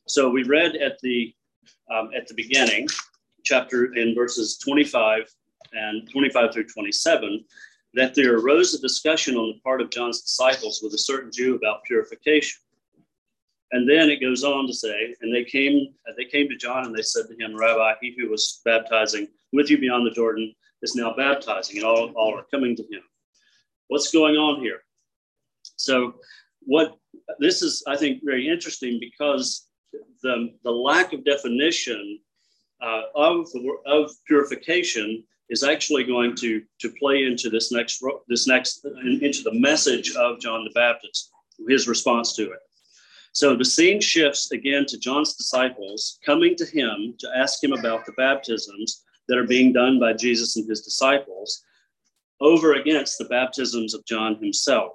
So 0.07 0.29
we 0.29 0.43
read 0.43 0.77
at 0.77 0.99
the 1.03 1.35
um, 1.91 2.11
at 2.15 2.27
the 2.27 2.35
beginning, 2.35 2.89
chapter 3.45 3.95
in 3.95 4.15
verses 4.15 4.59
25 4.59 5.23
and 5.73 6.11
25 6.11 6.53
through 6.53 6.67
27, 6.67 7.45
that 7.95 8.15
there 8.15 8.39
arose 8.39 8.75
a 8.75 8.81
discussion 8.81 9.37
on 9.37 9.49
the 9.49 9.61
part 9.61 9.81
of 9.81 9.91
John's 9.91 10.23
disciples 10.23 10.81
with 10.83 10.95
a 10.95 10.99
certain 10.99 11.31
Jew 11.33 11.55
about 11.55 11.85
purification. 11.85 12.61
And 13.73 13.89
then 13.89 14.09
it 14.09 14.21
goes 14.21 14.45
on 14.45 14.67
to 14.67 14.73
say, 14.73 15.15
and 15.21 15.35
they 15.35 15.45
came, 15.45 15.95
they 16.17 16.25
came 16.25 16.49
to 16.49 16.57
John 16.57 16.87
and 16.87 16.95
they 16.95 17.03
said 17.03 17.25
to 17.29 17.37
him, 17.45 17.57
Rabbi, 17.57 17.95
he 18.01 18.15
who 18.19 18.31
was 18.31 18.61
baptizing 18.65 19.29
with 19.53 19.69
you 19.69 19.79
beyond 19.79 20.07
the 20.07 20.15
Jordan 20.15 20.55
is 20.85 20.95
now 20.95 21.15
baptizing, 21.17 21.79
and 21.79 21.87
all, 21.87 22.13
all 22.15 22.39
are 22.39 22.47
coming 22.51 22.77
to 22.77 22.83
him. 22.83 23.03
What's 23.89 24.13
going 24.13 24.37
on 24.37 24.61
here? 24.61 24.81
So, 25.77 26.15
what 26.61 26.97
this 27.39 27.63
is, 27.63 27.83
I 27.89 27.97
think, 27.97 28.23
very 28.25 28.49
interesting 28.49 29.01
because 29.01 29.67
the, 30.23 30.51
the 30.63 30.71
lack 30.71 31.13
of 31.13 31.25
definition 31.25 32.21
uh, 32.81 33.03
of, 33.15 33.51
the, 33.53 33.77
of 33.87 34.11
purification 34.27 35.25
is 35.51 35.63
actually 35.63 36.05
going 36.05 36.35
to, 36.37 36.63
to 36.81 36.91
play 36.99 37.25
into 37.25 37.51
this 37.51 37.71
next, 37.73 38.03
this 38.29 38.47
next, 38.47 38.85
into 39.05 39.43
the 39.43 39.55
message 39.55 40.15
of 40.17 40.41
John 40.41 40.65
the 40.65 40.71
Baptist, 40.75 41.31
his 41.69 41.87
response 41.89 42.35
to 42.37 42.45
it. 42.45 42.59
So 43.33 43.57
the 43.57 43.65
scene 43.65 44.01
shifts 44.01 44.53
again 44.53 44.87
to 44.87 44.99
John's 44.99 45.35
disciples 45.35 46.19
coming 46.25 46.55
to 46.57 46.65
him 46.65 47.15
to 47.19 47.29
ask 47.37 47.63
him 47.63 47.73
about 47.73 48.07
the 48.07 48.13
baptisms 48.13 49.03
that 49.29 49.39
are 49.39 49.47
being 49.47 49.73
done 49.73 49.99
by 49.99 50.13
Jesus 50.13 50.57
and 50.57 50.69
his 50.69 50.83
disciples 50.83 51.63
over 52.41 52.75
against 52.75 53.19
the 53.19 53.25
baptisms 53.27 53.95
of 53.95 54.05
John 54.05 54.37
himself. 54.37 54.93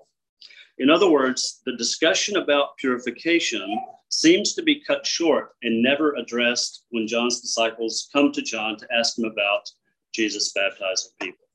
In 0.78 0.90
other 0.90 1.10
words, 1.10 1.62
the 1.66 1.76
discussion 1.76 2.38
about 2.38 2.78
purification 2.78 3.80
seems 4.10 4.54
to 4.54 4.64
be 4.64 4.82
cut 4.86 5.06
short 5.06 5.52
and 5.62 5.84
never 5.84 6.16
addressed 6.16 6.86
when 6.90 7.08
John's 7.08 7.42
disciples 7.42 8.10
come 8.14 8.32
to 8.32 8.42
John 8.42 8.78
to 8.78 8.88
ask 8.96 9.18
him 9.18 9.26
about 9.26 9.70
Jesus 10.14 10.52
baptizing 10.54 11.12
people. 11.20 11.46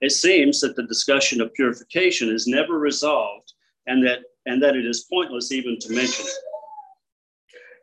It 0.00 0.10
seems 0.10 0.60
that 0.60 0.76
the 0.76 0.86
discussion 0.86 1.40
of 1.40 1.54
purification 1.54 2.30
is 2.30 2.46
never 2.46 2.78
resolved 2.78 3.52
and 3.86 4.04
that, 4.06 4.20
and 4.46 4.62
that 4.62 4.76
it 4.76 4.84
is 4.84 5.06
pointless 5.10 5.52
even 5.52 5.78
to 5.80 5.92
mention 5.92 6.26
it. 6.26 6.32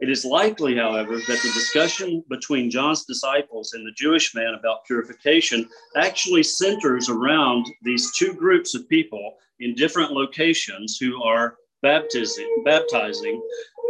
It 0.06 0.12
is 0.12 0.24
likely, 0.24 0.78
however, 0.78 1.16
that 1.16 1.42
the 1.42 1.52
discussion 1.56 2.24
between 2.30 2.70
John's 2.70 3.06
disciples 3.06 3.74
and 3.74 3.84
the 3.84 3.92
Jewish 3.94 4.36
man 4.36 4.54
about 4.54 4.86
purification 4.86 5.68
actually 5.96 6.44
centers 6.44 7.10
around 7.10 7.66
these 7.82 8.12
two 8.16 8.32
groups 8.36 8.76
of 8.76 8.88
people 8.88 9.38
in 9.62 9.74
different 9.74 10.12
locations 10.12 11.00
who 11.00 11.24
are 11.24 11.56
baptizing, 11.82 12.62
baptizing 12.64 13.42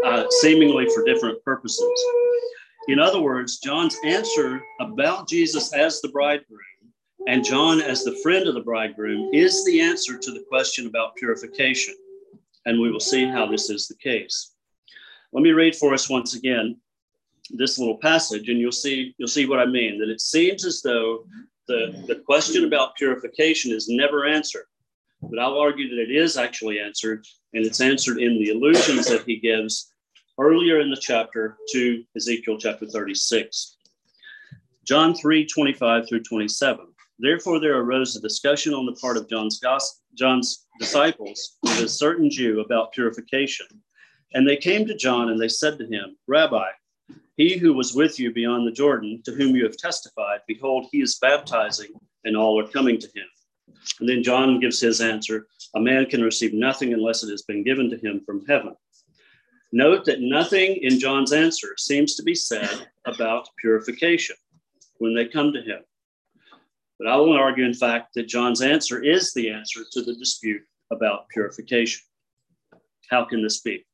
uh, 0.05 0.23
seemingly 0.39 0.87
for 0.95 1.03
different 1.03 1.43
purposes. 1.43 2.05
In 2.87 2.97
other 2.97 3.19
words, 3.19 3.57
John's 3.57 3.97
answer 4.05 4.61
about 4.79 5.27
Jesus 5.27 5.73
as 5.73 5.99
the 5.99 6.07
bridegroom 6.07 6.61
and 7.27 7.43
John 7.43 7.81
as 7.81 8.05
the 8.05 8.17
friend 8.23 8.47
of 8.47 8.53
the 8.53 8.61
bridegroom 8.63 9.31
is 9.33 9.65
the 9.65 9.81
answer 9.81 10.17
to 10.17 10.31
the 10.31 10.45
question 10.47 10.87
about 10.87 11.17
purification. 11.17 11.93
And 12.65 12.79
we 12.79 12.89
will 12.89 13.01
see 13.01 13.25
how 13.25 13.47
this 13.47 13.69
is 13.69 13.89
the 13.89 13.97
case. 13.97 14.54
Let 15.35 15.41
me 15.41 15.51
read 15.51 15.75
for 15.75 15.93
us 15.93 16.09
once 16.09 16.33
again 16.33 16.77
this 17.49 17.77
little 17.77 17.97
passage, 17.97 18.47
and 18.47 18.57
you'll 18.57 18.71
see 18.71 19.13
you'll 19.17 19.27
see 19.27 19.45
what 19.45 19.59
I 19.59 19.65
mean. 19.65 19.99
That 19.99 20.07
it 20.07 20.21
seems 20.21 20.63
as 20.63 20.81
though 20.81 21.25
the, 21.67 22.05
the 22.07 22.23
question 22.25 22.63
about 22.63 22.95
purification 22.95 23.73
is 23.73 23.89
never 23.89 24.25
answered. 24.25 24.63
But 25.21 25.37
I'll 25.39 25.59
argue 25.59 25.89
that 25.89 26.01
it 26.01 26.09
is 26.09 26.37
actually 26.37 26.79
answered, 26.79 27.25
and 27.53 27.65
it's 27.65 27.81
answered 27.81 28.19
in 28.19 28.39
the 28.39 28.51
allusions 28.51 29.09
that 29.09 29.25
he 29.25 29.35
gives 29.35 29.91
earlier 30.39 30.79
in 30.79 30.89
the 30.89 31.01
chapter 31.01 31.57
to 31.73 32.01
Ezekiel 32.15 32.57
chapter 32.57 32.85
36. 32.85 33.75
John 34.85 35.13
3 35.13 35.45
25 35.45 36.07
through 36.07 36.23
27. 36.23 36.87
Therefore, 37.19 37.59
there 37.59 37.81
arose 37.81 38.15
a 38.15 38.21
discussion 38.21 38.73
on 38.73 38.85
the 38.85 38.95
part 39.01 39.17
of 39.17 39.29
John's, 39.29 39.59
John's 40.13 40.65
disciples 40.79 41.57
with 41.61 41.81
a 41.81 41.89
certain 41.89 42.29
Jew 42.29 42.61
about 42.61 42.93
purification. 42.93 43.67
And 44.35 44.45
they 44.47 44.57
came 44.57 44.85
to 44.85 44.95
John 44.95 45.29
and 45.29 45.39
they 45.39 45.47
said 45.47 45.79
to 45.79 45.87
him, 45.87 46.17
Rabbi, 46.27 46.67
he 47.37 47.57
who 47.57 47.73
was 47.73 47.95
with 47.95 48.19
you 48.19 48.33
beyond 48.33 48.67
the 48.67 48.71
Jordan, 48.71 49.21
to 49.23 49.31
whom 49.31 49.55
you 49.55 49.63
have 49.63 49.77
testified, 49.77 50.41
behold, 50.45 50.87
he 50.91 51.01
is 51.01 51.17
baptizing, 51.19 51.91
and 52.25 52.35
all 52.35 52.59
are 52.59 52.67
coming 52.67 52.99
to 52.99 53.07
him. 53.07 53.25
And 54.01 54.09
then 54.09 54.23
John 54.23 54.59
gives 54.59 54.81
his 54.81 54.99
answer 54.99 55.47
A 55.73 55.79
man 55.79 56.05
can 56.07 56.21
receive 56.21 56.53
nothing 56.53 56.93
unless 56.93 57.23
it 57.23 57.31
has 57.31 57.43
been 57.43 57.63
given 57.63 57.89
to 57.89 57.97
him 57.97 58.21
from 58.25 58.45
heaven. 58.45 58.75
Note 59.71 60.03
that 60.05 60.21
nothing 60.21 60.77
in 60.81 60.99
John's 60.99 61.31
answer 61.31 61.73
seems 61.77 62.15
to 62.15 62.23
be 62.23 62.35
said 62.35 62.87
about 63.05 63.47
purification 63.59 64.35
when 64.97 65.15
they 65.15 65.27
come 65.27 65.53
to 65.53 65.61
him. 65.61 65.79
But 66.99 67.07
I 67.07 67.15
will 67.15 67.37
argue, 67.37 67.65
in 67.65 67.73
fact, 67.73 68.13
that 68.15 68.27
John's 68.27 68.61
answer 68.61 69.01
is 69.01 69.33
the 69.33 69.49
answer 69.49 69.81
to 69.93 70.01
the 70.01 70.15
dispute 70.15 70.63
about 70.91 71.29
purification. 71.29 72.01
How 73.09 73.23
can 73.23 73.41
this 73.41 73.61
be? 73.61 73.85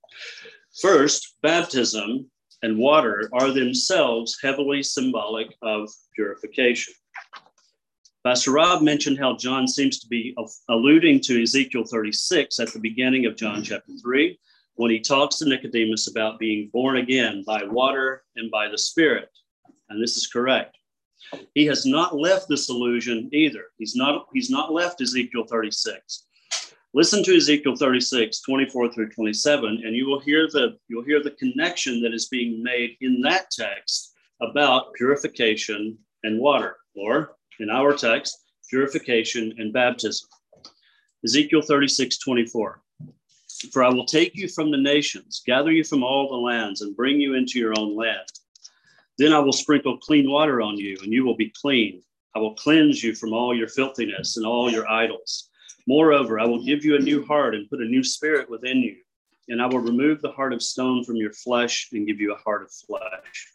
First, 0.81 1.35
baptism 1.41 2.29
and 2.63 2.77
water 2.77 3.29
are 3.33 3.51
themselves 3.51 4.37
heavily 4.41 4.83
symbolic 4.83 5.55
of 5.61 5.89
purification. 6.15 6.93
Pastor 8.23 8.51
Rob 8.51 8.83
mentioned 8.83 9.17
how 9.17 9.35
John 9.35 9.67
seems 9.67 9.99
to 9.99 10.07
be 10.07 10.35
alluding 10.69 11.21
to 11.21 11.41
Ezekiel 11.41 11.83
36 11.85 12.59
at 12.59 12.71
the 12.71 12.79
beginning 12.79 13.25
of 13.25 13.35
John 13.35 13.63
chapter 13.63 13.93
3 13.99 14.37
when 14.75 14.91
he 14.91 14.99
talks 14.99 15.37
to 15.37 15.49
Nicodemus 15.49 16.07
about 16.07 16.39
being 16.39 16.69
born 16.71 16.97
again 16.97 17.43
by 17.45 17.63
water 17.63 18.23
and 18.35 18.51
by 18.51 18.67
the 18.67 18.77
Spirit. 18.77 19.29
And 19.89 20.01
this 20.01 20.17
is 20.17 20.27
correct. 20.27 20.77
He 21.55 21.65
has 21.65 21.85
not 21.85 22.15
left 22.15 22.47
this 22.47 22.69
illusion 22.69 23.29
either. 23.33 23.65
He's 23.77 23.95
not, 23.95 24.27
he's 24.33 24.49
not 24.49 24.71
left 24.71 25.01
Ezekiel 25.01 25.45
36. 25.47 26.27
Listen 26.93 27.23
to 27.23 27.37
Ezekiel 27.37 27.77
36, 27.77 28.41
24 28.41 28.91
through 28.91 29.09
27, 29.11 29.81
and 29.85 29.95
you 29.95 30.05
will 30.05 30.19
hear 30.19 30.47
the 30.47 30.77
you'll 30.89 31.05
hear 31.05 31.23
the 31.23 31.31
connection 31.31 32.01
that 32.01 32.13
is 32.13 32.27
being 32.27 32.61
made 32.61 32.97
in 32.99 33.21
that 33.21 33.49
text 33.49 34.13
about 34.41 34.93
purification 34.95 35.97
and 36.23 36.37
water, 36.37 36.75
or 36.93 37.37
in 37.61 37.69
our 37.69 37.95
text, 37.95 38.37
purification 38.69 39.53
and 39.57 39.71
baptism. 39.71 40.27
Ezekiel 41.23 41.61
36, 41.61 42.17
24. 42.17 42.81
For 43.71 43.83
I 43.85 43.89
will 43.89 44.05
take 44.05 44.35
you 44.35 44.49
from 44.49 44.69
the 44.69 44.77
nations, 44.77 45.43
gather 45.45 45.71
you 45.71 45.85
from 45.85 46.03
all 46.03 46.27
the 46.27 46.35
lands, 46.35 46.81
and 46.81 46.95
bring 46.95 47.21
you 47.21 47.35
into 47.35 47.57
your 47.57 47.73
own 47.77 47.95
land. 47.95 48.27
Then 49.17 49.31
I 49.31 49.39
will 49.39 49.53
sprinkle 49.53 49.97
clean 49.97 50.29
water 50.29 50.61
on 50.61 50.77
you, 50.77 50.97
and 51.03 51.13
you 51.13 51.23
will 51.23 51.37
be 51.37 51.53
clean. 51.61 52.01
I 52.35 52.39
will 52.39 52.55
cleanse 52.55 53.01
you 53.01 53.15
from 53.15 53.31
all 53.31 53.55
your 53.55 53.69
filthiness 53.69 54.35
and 54.35 54.45
all 54.45 54.69
your 54.69 54.89
idols. 54.89 55.50
Moreover, 55.87 56.39
I 56.39 56.45
will 56.45 56.63
give 56.63 56.85
you 56.85 56.95
a 56.95 56.99
new 56.99 57.25
heart 57.25 57.55
and 57.55 57.69
put 57.69 57.81
a 57.81 57.85
new 57.85 58.03
spirit 58.03 58.49
within 58.49 58.77
you. 58.77 58.97
And 59.49 59.61
I 59.61 59.65
will 59.65 59.79
remove 59.79 60.21
the 60.21 60.31
heart 60.31 60.53
of 60.53 60.61
stone 60.61 61.03
from 61.03 61.15
your 61.15 61.33
flesh 61.33 61.89
and 61.91 62.07
give 62.07 62.19
you 62.19 62.33
a 62.33 62.37
heart 62.37 62.63
of 62.63 62.71
flesh. 62.71 63.53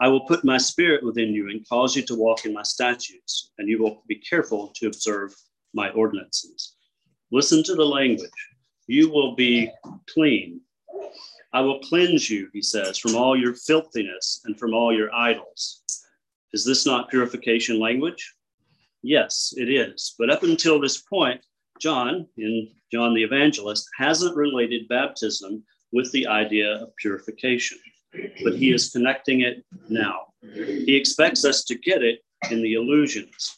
I 0.00 0.08
will 0.08 0.26
put 0.26 0.44
my 0.44 0.58
spirit 0.58 1.04
within 1.04 1.28
you 1.28 1.50
and 1.50 1.66
cause 1.68 1.94
you 1.94 2.02
to 2.02 2.14
walk 2.14 2.44
in 2.44 2.52
my 2.52 2.62
statutes, 2.62 3.52
and 3.58 3.68
you 3.68 3.82
will 3.82 4.02
be 4.08 4.16
careful 4.16 4.72
to 4.76 4.86
observe 4.86 5.34
my 5.74 5.90
ordinances. 5.90 6.74
Listen 7.30 7.62
to 7.64 7.74
the 7.74 7.84
language. 7.84 8.30
You 8.86 9.10
will 9.10 9.34
be 9.36 9.70
clean 10.12 10.62
I 11.52 11.60
will 11.62 11.80
cleanse 11.80 12.30
you, 12.30 12.48
he 12.52 12.62
says, 12.62 12.96
from 12.96 13.16
all 13.16 13.36
your 13.36 13.54
filthiness 13.54 14.42
and 14.44 14.58
from 14.58 14.72
all 14.72 14.94
your 14.94 15.12
idols. 15.12 15.82
Is 16.52 16.64
this 16.64 16.86
not 16.86 17.10
purification 17.10 17.80
language? 17.80 18.34
Yes, 19.02 19.52
it 19.56 19.68
is. 19.68 20.14
But 20.18 20.30
up 20.30 20.44
until 20.44 20.80
this 20.80 20.98
point, 20.98 21.44
John, 21.80 22.26
in 22.36 22.68
John 22.92 23.14
the 23.14 23.22
Evangelist, 23.22 23.88
hasn't 23.96 24.36
related 24.36 24.88
baptism 24.88 25.64
with 25.92 26.10
the 26.12 26.26
idea 26.26 26.82
of 26.82 26.94
purification, 26.96 27.78
but 28.44 28.54
he 28.54 28.72
is 28.72 28.90
connecting 28.90 29.40
it 29.40 29.64
now. 29.88 30.26
He 30.42 30.96
expects 30.96 31.44
us 31.44 31.64
to 31.64 31.74
get 31.74 32.02
it 32.02 32.20
in 32.50 32.62
the 32.62 32.74
allusions. 32.74 33.56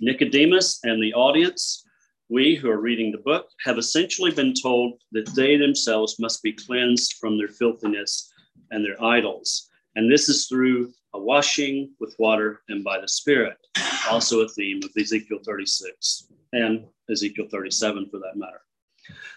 Nicodemus 0.00 0.80
and 0.84 1.02
the 1.02 1.14
audience 1.14 1.84
we 2.28 2.56
who 2.56 2.68
are 2.68 2.80
reading 2.80 3.12
the 3.12 3.18
book 3.18 3.48
have 3.64 3.78
essentially 3.78 4.32
been 4.32 4.52
told 4.52 5.00
that 5.12 5.32
they 5.34 5.56
themselves 5.56 6.18
must 6.18 6.42
be 6.42 6.52
cleansed 6.52 7.14
from 7.20 7.38
their 7.38 7.48
filthiness 7.48 8.32
and 8.72 8.84
their 8.84 9.00
idols. 9.02 9.68
And 9.94 10.10
this 10.10 10.28
is 10.28 10.48
through 10.48 10.92
a 11.14 11.20
washing 11.20 11.94
with 12.00 12.16
water 12.18 12.62
and 12.68 12.82
by 12.82 13.00
the 13.00 13.08
Spirit, 13.08 13.56
also 14.10 14.40
a 14.40 14.48
theme 14.48 14.80
of 14.82 14.90
Ezekiel 15.00 15.38
36 15.44 16.26
and 16.52 16.84
Ezekiel 17.10 17.46
37 17.50 18.08
for 18.10 18.18
that 18.18 18.36
matter. 18.36 18.60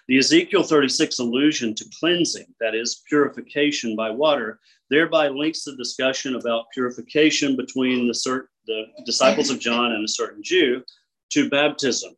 The 0.07 0.17
Ezekiel 0.17 0.63
36 0.63 1.19
allusion 1.19 1.75
to 1.75 1.85
cleansing, 1.99 2.47
that 2.59 2.73
is, 2.73 3.03
purification 3.07 3.95
by 3.95 4.09
water, 4.09 4.59
thereby 4.89 5.27
links 5.27 5.63
the 5.63 5.75
discussion 5.75 6.35
about 6.35 6.65
purification 6.73 7.55
between 7.55 8.07
the, 8.07 8.13
cert- 8.13 8.47
the 8.65 8.85
disciples 9.05 9.51
of 9.51 9.59
John 9.59 9.91
and 9.91 10.03
a 10.03 10.07
certain 10.07 10.41
Jew 10.41 10.83
to 11.31 11.49
baptism 11.49 12.15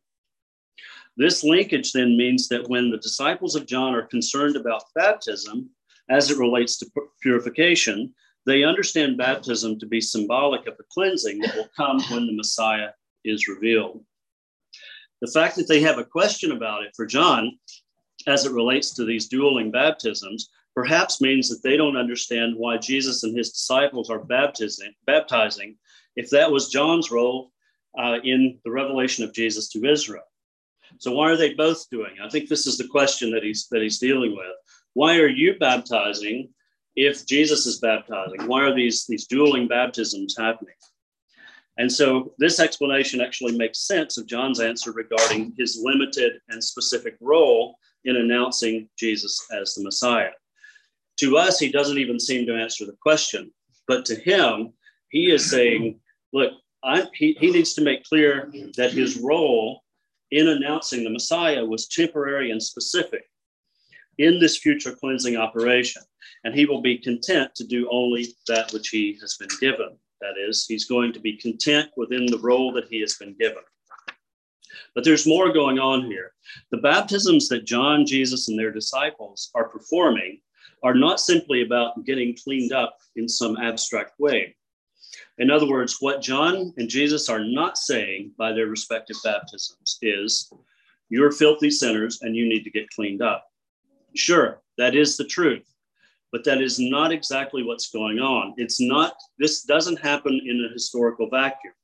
this 1.16 1.44
linkage 1.44 1.92
then 1.92 2.16
means 2.16 2.48
that 2.48 2.68
when 2.68 2.90
the 2.90 2.98
disciples 2.98 3.54
of 3.54 3.66
John 3.66 3.94
are 3.94 4.06
concerned 4.06 4.56
about 4.56 4.84
baptism 4.94 5.68
as 6.08 6.30
it 6.30 6.38
relates 6.38 6.78
to 6.78 6.90
purification, 7.20 8.14
they 8.46 8.64
understand 8.64 9.18
baptism 9.18 9.78
to 9.78 9.86
be 9.86 10.00
symbolic 10.00 10.66
of 10.66 10.76
the 10.76 10.84
cleansing 10.90 11.40
that 11.40 11.54
will 11.54 11.68
come 11.76 12.00
when 12.10 12.26
the 12.26 12.32
Messiah 12.32 12.90
is 13.24 13.46
revealed. 13.46 14.04
The 15.22 15.30
fact 15.30 15.54
that 15.54 15.68
they 15.68 15.80
have 15.80 15.98
a 15.98 16.04
question 16.04 16.50
about 16.50 16.82
it 16.82 16.94
for 16.96 17.06
John 17.06 17.56
as 18.26 18.44
it 18.44 18.52
relates 18.52 18.92
to 18.94 19.04
these 19.04 19.28
dueling 19.28 19.70
baptisms 19.70 20.50
perhaps 20.74 21.20
means 21.20 21.48
that 21.48 21.62
they 21.62 21.76
don't 21.76 21.96
understand 21.96 22.56
why 22.56 22.76
Jesus 22.76 23.22
and 23.22 23.36
his 23.36 23.52
disciples 23.52 24.10
are 24.10 24.24
baptizing, 24.24 24.92
baptizing 25.06 25.76
if 26.16 26.28
that 26.30 26.50
was 26.50 26.70
John's 26.70 27.12
role 27.12 27.52
uh, 27.96 28.18
in 28.24 28.58
the 28.64 28.70
revelation 28.72 29.22
of 29.22 29.32
Jesus 29.32 29.68
to 29.70 29.84
Israel. 29.84 30.24
So 30.98 31.12
why 31.12 31.30
are 31.30 31.36
they 31.36 31.54
both 31.54 31.88
doing? 31.88 32.16
I 32.20 32.28
think 32.28 32.48
this 32.48 32.66
is 32.66 32.76
the 32.76 32.88
question 32.88 33.30
that 33.30 33.44
he's 33.44 33.68
that 33.70 33.80
he's 33.80 34.00
dealing 34.00 34.32
with. 34.32 34.56
Why 34.94 35.18
are 35.18 35.28
you 35.28 35.56
baptizing 35.58 36.48
if 36.96 37.24
Jesus 37.26 37.64
is 37.64 37.78
baptizing? 37.78 38.46
Why 38.46 38.62
are 38.62 38.74
these 38.74 39.06
these 39.06 39.26
dueling 39.26 39.68
baptisms 39.68 40.34
happening? 40.36 40.74
And 41.78 41.90
so 41.90 42.34
this 42.38 42.60
explanation 42.60 43.20
actually 43.20 43.56
makes 43.56 43.86
sense 43.86 44.18
of 44.18 44.26
John's 44.26 44.60
answer 44.60 44.92
regarding 44.92 45.54
his 45.56 45.80
limited 45.82 46.34
and 46.48 46.62
specific 46.62 47.16
role 47.20 47.76
in 48.04 48.16
announcing 48.16 48.88
Jesus 48.98 49.38
as 49.52 49.74
the 49.74 49.82
Messiah. 49.82 50.32
To 51.20 51.36
us, 51.36 51.58
he 51.58 51.70
doesn't 51.70 51.98
even 51.98 52.18
seem 52.18 52.46
to 52.46 52.56
answer 52.56 52.84
the 52.84 52.96
question, 53.00 53.52
but 53.86 54.04
to 54.06 54.16
him, 54.16 54.72
he 55.08 55.30
is 55.30 55.48
saying, 55.48 56.00
look, 56.32 56.52
I, 56.82 57.06
he, 57.14 57.36
he 57.38 57.50
needs 57.50 57.74
to 57.74 57.82
make 57.82 58.04
clear 58.04 58.50
that 58.76 58.92
his 58.92 59.18
role 59.18 59.82
in 60.30 60.48
announcing 60.48 61.04
the 61.04 61.10
Messiah 61.10 61.64
was 61.64 61.86
temporary 61.86 62.50
and 62.50 62.62
specific 62.62 63.24
in 64.18 64.40
this 64.40 64.56
future 64.56 64.94
cleansing 64.94 65.36
operation. 65.36 66.02
And 66.44 66.54
he 66.54 66.66
will 66.66 66.80
be 66.80 66.98
content 66.98 67.54
to 67.56 67.64
do 67.64 67.88
only 67.90 68.26
that 68.48 68.72
which 68.72 68.88
he 68.88 69.16
has 69.20 69.36
been 69.36 69.48
given. 69.60 69.96
That 70.22 70.38
is, 70.38 70.66
he's 70.66 70.84
going 70.84 71.12
to 71.14 71.20
be 71.20 71.36
content 71.36 71.90
within 71.96 72.26
the 72.26 72.38
role 72.38 72.72
that 72.72 72.86
he 72.88 73.00
has 73.00 73.14
been 73.14 73.34
given. 73.38 73.62
But 74.94 75.02
there's 75.04 75.26
more 75.26 75.52
going 75.52 75.80
on 75.80 76.06
here. 76.06 76.32
The 76.70 76.78
baptisms 76.78 77.48
that 77.48 77.66
John, 77.66 78.06
Jesus, 78.06 78.48
and 78.48 78.56
their 78.58 78.70
disciples 78.70 79.50
are 79.54 79.68
performing 79.68 80.40
are 80.84 80.94
not 80.94 81.18
simply 81.18 81.62
about 81.62 82.04
getting 82.04 82.36
cleaned 82.36 82.72
up 82.72 82.98
in 83.16 83.28
some 83.28 83.56
abstract 83.56 84.18
way. 84.20 84.54
In 85.38 85.50
other 85.50 85.68
words, 85.68 85.96
what 85.98 86.22
John 86.22 86.72
and 86.76 86.88
Jesus 86.88 87.28
are 87.28 87.44
not 87.44 87.76
saying 87.76 88.32
by 88.38 88.52
their 88.52 88.66
respective 88.66 89.16
baptisms 89.24 89.98
is, 90.02 90.52
you're 91.08 91.32
filthy 91.32 91.70
sinners 91.70 92.20
and 92.22 92.36
you 92.36 92.48
need 92.48 92.62
to 92.64 92.70
get 92.70 92.88
cleaned 92.90 93.22
up. 93.22 93.46
Sure, 94.14 94.62
that 94.78 94.94
is 94.94 95.16
the 95.16 95.24
truth, 95.24 95.71
but 96.32 96.44
that 96.44 96.62
is 96.62 96.80
not 96.80 97.12
exactly 97.12 97.62
what's 97.62 97.90
going 97.90 98.18
on. 98.18 98.54
It's 98.56 98.80
not, 98.80 99.14
this 99.38 99.62
doesn't 99.62 100.00
happen 100.00 100.40
in 100.44 100.66
a 100.68 100.72
historical 100.72 101.28
vacuum. 101.28 101.74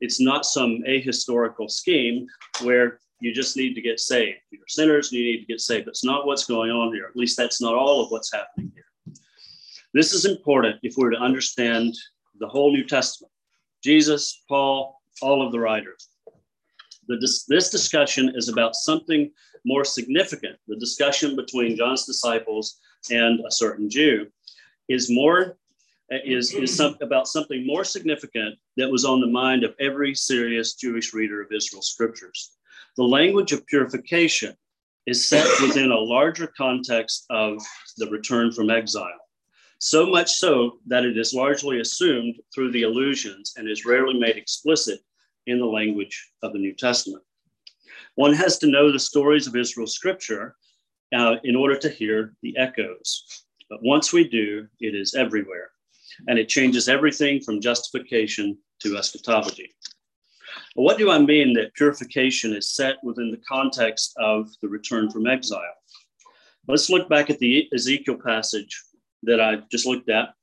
It's 0.00 0.20
not 0.20 0.44
some 0.44 0.82
ahistorical 0.86 1.70
scheme 1.70 2.26
where 2.62 3.00
you 3.20 3.32
just 3.32 3.56
need 3.56 3.74
to 3.74 3.80
get 3.80 3.98
saved. 3.98 4.38
You're 4.50 4.60
sinners, 4.68 5.10
and 5.10 5.20
you 5.20 5.32
need 5.32 5.40
to 5.40 5.46
get 5.46 5.60
saved. 5.60 5.86
That's 5.86 6.04
not 6.04 6.26
what's 6.26 6.44
going 6.44 6.70
on 6.70 6.92
here. 6.92 7.06
At 7.06 7.16
least 7.16 7.38
that's 7.38 7.62
not 7.62 7.74
all 7.74 8.04
of 8.04 8.10
what's 8.10 8.32
happening 8.32 8.70
here. 8.74 8.84
This 9.94 10.12
is 10.12 10.26
important 10.26 10.76
if 10.82 10.94
we're 10.98 11.10
to 11.10 11.16
understand 11.16 11.94
the 12.38 12.48
whole 12.48 12.72
New 12.72 12.84
Testament. 12.84 13.32
Jesus, 13.82 14.42
Paul, 14.48 15.00
all 15.22 15.46
of 15.46 15.52
the 15.52 15.60
writers. 15.60 16.08
The, 17.06 17.16
this 17.48 17.70
discussion 17.70 18.32
is 18.34 18.48
about 18.48 18.74
something 18.74 19.30
more 19.64 19.84
significant. 19.84 20.56
The 20.68 20.76
discussion 20.76 21.36
between 21.36 21.76
John's 21.76 22.04
disciples 22.04 22.80
and 23.10 23.40
a 23.46 23.50
certain 23.50 23.88
Jew 23.88 24.26
is 24.88 25.10
more 25.10 25.56
is, 26.10 26.52
is 26.52 26.76
some, 26.76 26.96
about 27.00 27.28
something 27.28 27.66
more 27.66 27.84
significant 27.84 28.56
that 28.76 28.90
was 28.90 29.04
on 29.04 29.20
the 29.20 29.26
mind 29.26 29.64
of 29.64 29.74
every 29.80 30.14
serious 30.14 30.74
Jewish 30.74 31.14
reader 31.14 31.40
of 31.40 31.50
Israel's 31.52 31.90
scriptures. 31.90 32.56
The 32.96 33.04
language 33.04 33.52
of 33.52 33.66
purification 33.66 34.54
is 35.06 35.28
set 35.28 35.46
within 35.60 35.90
a 35.90 35.98
larger 35.98 36.46
context 36.56 37.24
of 37.30 37.58
the 37.96 38.08
return 38.10 38.52
from 38.52 38.70
exile. 38.70 39.08
So 39.78 40.06
much 40.06 40.32
so 40.32 40.78
that 40.86 41.04
it 41.04 41.18
is 41.18 41.34
largely 41.34 41.80
assumed 41.80 42.36
through 42.54 42.72
the 42.72 42.84
allusions 42.84 43.54
and 43.56 43.68
is 43.68 43.84
rarely 43.84 44.18
made 44.18 44.36
explicit 44.36 45.00
in 45.46 45.58
the 45.58 45.66
language 45.66 46.30
of 46.42 46.52
the 46.52 46.58
New 46.58 46.74
Testament. 46.74 47.22
One 48.14 48.32
has 48.32 48.58
to 48.58 48.66
know 48.66 48.90
the 48.90 48.98
stories 48.98 49.46
of 49.46 49.56
Israel's 49.56 49.94
scripture 49.94 50.56
uh, 51.14 51.36
in 51.44 51.56
order 51.56 51.76
to 51.78 51.88
hear 51.88 52.34
the 52.42 52.56
echoes. 52.56 53.44
But 53.70 53.82
once 53.82 54.12
we 54.12 54.28
do, 54.28 54.66
it 54.80 54.94
is 54.94 55.14
everywhere. 55.14 55.70
And 56.28 56.38
it 56.38 56.48
changes 56.48 56.88
everything 56.88 57.40
from 57.40 57.60
justification 57.60 58.58
to 58.82 58.96
eschatology. 58.96 59.70
What 60.74 60.98
do 60.98 61.10
I 61.10 61.18
mean 61.18 61.52
that 61.54 61.74
purification 61.74 62.54
is 62.54 62.74
set 62.74 62.96
within 63.02 63.30
the 63.30 63.40
context 63.48 64.12
of 64.18 64.48
the 64.62 64.68
return 64.68 65.10
from 65.10 65.26
exile? 65.26 65.62
Let's 66.68 66.90
look 66.90 67.08
back 67.08 67.30
at 67.30 67.38
the 67.38 67.68
Ezekiel 67.74 68.18
passage 68.24 68.82
that 69.24 69.40
I 69.40 69.58
just 69.70 69.86
looked 69.86 70.08
at 70.08 70.34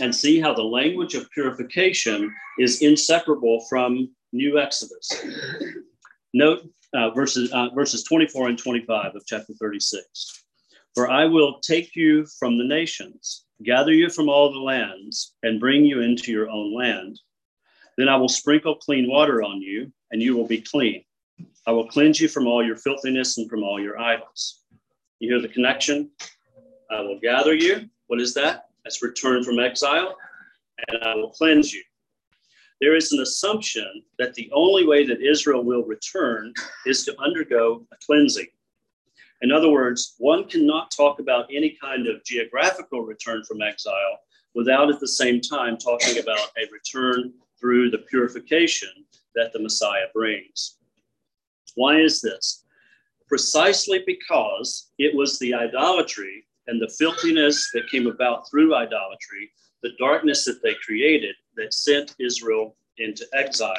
and 0.00 0.14
see 0.14 0.40
how 0.40 0.52
the 0.52 0.62
language 0.62 1.14
of 1.14 1.30
purification 1.30 2.34
is 2.58 2.82
inseparable 2.82 3.64
from 3.68 4.10
New 4.32 4.58
Exodus. 4.58 5.10
Note 6.34 6.68
uh, 6.94 7.10
verses, 7.10 7.52
uh, 7.52 7.68
verses 7.70 8.02
24 8.02 8.48
and 8.48 8.58
25 8.58 9.14
of 9.14 9.24
chapter 9.24 9.54
36. 9.54 10.44
For 10.92 11.08
I 11.08 11.26
will 11.26 11.60
take 11.60 11.94
you 11.94 12.26
from 12.40 12.58
the 12.58 12.64
nations, 12.64 13.44
gather 13.62 13.92
you 13.92 14.10
from 14.10 14.28
all 14.28 14.52
the 14.52 14.58
lands, 14.58 15.36
and 15.44 15.60
bring 15.60 15.84
you 15.84 16.02
into 16.02 16.32
your 16.32 16.50
own 16.50 16.74
land. 16.74 17.20
Then 17.96 18.08
I 18.08 18.16
will 18.16 18.28
sprinkle 18.28 18.74
clean 18.74 19.08
water 19.08 19.44
on 19.44 19.62
you, 19.62 19.92
and 20.10 20.20
you 20.20 20.36
will 20.36 20.46
be 20.46 20.60
clean. 20.60 21.04
I 21.68 21.70
will 21.70 21.86
cleanse 21.86 22.20
you 22.20 22.26
from 22.26 22.48
all 22.48 22.66
your 22.66 22.76
filthiness 22.76 23.38
and 23.38 23.48
from 23.48 23.62
all 23.62 23.80
your 23.80 24.00
idols. 24.00 24.60
You 25.20 25.32
hear 25.32 25.40
the 25.40 25.54
connection? 25.54 26.10
I 26.90 27.00
will 27.00 27.20
gather 27.20 27.54
you. 27.54 27.88
What 28.08 28.20
is 28.20 28.34
that? 28.34 28.66
That's 28.82 29.04
return 29.04 29.44
from 29.44 29.60
exile, 29.60 30.16
and 30.88 31.02
I 31.04 31.14
will 31.14 31.30
cleanse 31.30 31.72
you. 31.72 31.82
There 32.84 32.94
is 32.94 33.12
an 33.12 33.20
assumption 33.20 34.02
that 34.18 34.34
the 34.34 34.50
only 34.52 34.86
way 34.86 35.06
that 35.06 35.22
Israel 35.22 35.64
will 35.64 35.84
return 35.84 36.52
is 36.84 37.02
to 37.06 37.18
undergo 37.18 37.86
a 37.90 37.96
cleansing. 38.04 38.48
In 39.40 39.50
other 39.50 39.70
words, 39.70 40.16
one 40.18 40.46
cannot 40.46 40.90
talk 40.90 41.18
about 41.18 41.48
any 41.50 41.78
kind 41.80 42.06
of 42.06 42.22
geographical 42.24 43.00
return 43.00 43.42
from 43.44 43.62
exile 43.62 44.18
without 44.54 44.90
at 44.90 45.00
the 45.00 45.08
same 45.08 45.40
time 45.40 45.78
talking 45.78 46.18
about 46.18 46.50
a 46.58 46.70
return 46.70 47.32
through 47.58 47.88
the 47.88 48.04
purification 48.10 48.90
that 49.34 49.54
the 49.54 49.62
Messiah 49.62 50.08
brings. 50.12 50.76
Why 51.76 52.00
is 52.00 52.20
this? 52.20 52.64
Precisely 53.28 54.04
because 54.04 54.90
it 54.98 55.16
was 55.16 55.38
the 55.38 55.54
idolatry 55.54 56.44
and 56.66 56.78
the 56.78 56.94
filthiness 56.98 57.70
that 57.72 57.88
came 57.88 58.08
about 58.08 58.46
through 58.50 58.74
idolatry, 58.74 59.52
the 59.82 59.96
darkness 59.98 60.44
that 60.44 60.62
they 60.62 60.74
created 60.84 61.34
that 61.56 61.74
sent 61.74 62.14
Israel 62.18 62.76
into 62.98 63.26
exile. 63.32 63.76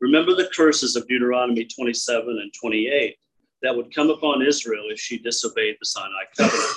Remember 0.00 0.34
the 0.34 0.50
curses 0.54 0.96
of 0.96 1.06
Deuteronomy 1.06 1.64
27 1.64 2.28
and 2.28 2.52
28 2.52 3.16
that 3.62 3.76
would 3.76 3.94
come 3.94 4.10
upon 4.10 4.42
Israel 4.44 4.84
if 4.88 4.98
she 4.98 5.18
disobeyed 5.18 5.76
the 5.80 5.86
Sinai 5.86 6.24
covenant. 6.36 6.76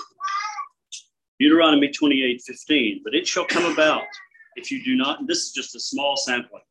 Deuteronomy 1.39 1.91
28 1.91 2.41
15, 2.45 3.02
but 3.04 3.15
it 3.15 3.28
shall 3.28 3.45
come 3.45 3.71
about 3.71 4.04
if 4.56 4.71
you 4.71 4.84
do 4.84 4.95
not, 4.95 5.28
this 5.28 5.39
is 5.39 5.52
just 5.52 5.76
a 5.76 5.80
small 5.80 6.15
sampling, 6.15 6.63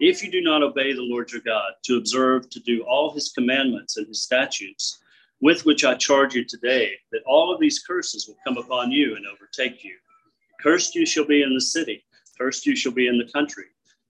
if 0.00 0.22
you 0.22 0.30
do 0.30 0.40
not 0.40 0.62
obey 0.62 0.92
the 0.92 1.02
Lord 1.02 1.30
your 1.30 1.42
God 1.42 1.72
to 1.84 1.96
observe, 1.96 2.48
to 2.50 2.60
do 2.60 2.82
all 2.82 3.12
his 3.12 3.32
commandments 3.32 3.96
and 3.96 4.06
his 4.06 4.22
statutes, 4.22 4.98
with 5.40 5.66
which 5.66 5.84
I 5.84 5.94
charge 5.94 6.34
you 6.34 6.44
today, 6.44 6.92
that 7.12 7.22
all 7.26 7.52
of 7.52 7.60
these 7.60 7.80
curses 7.80 8.26
will 8.26 8.38
come 8.46 8.56
upon 8.56 8.90
you 8.90 9.16
and 9.16 9.26
overtake 9.26 9.84
you. 9.84 9.96
Cursed 10.60 10.94
you 10.94 11.04
shall 11.04 11.26
be 11.26 11.42
in 11.42 11.52
the 11.52 11.60
city, 11.60 12.04
cursed 12.38 12.66
you 12.66 12.76
shall 12.76 12.92
be 12.92 13.08
in 13.08 13.18
the 13.18 13.30
country. 13.32 13.64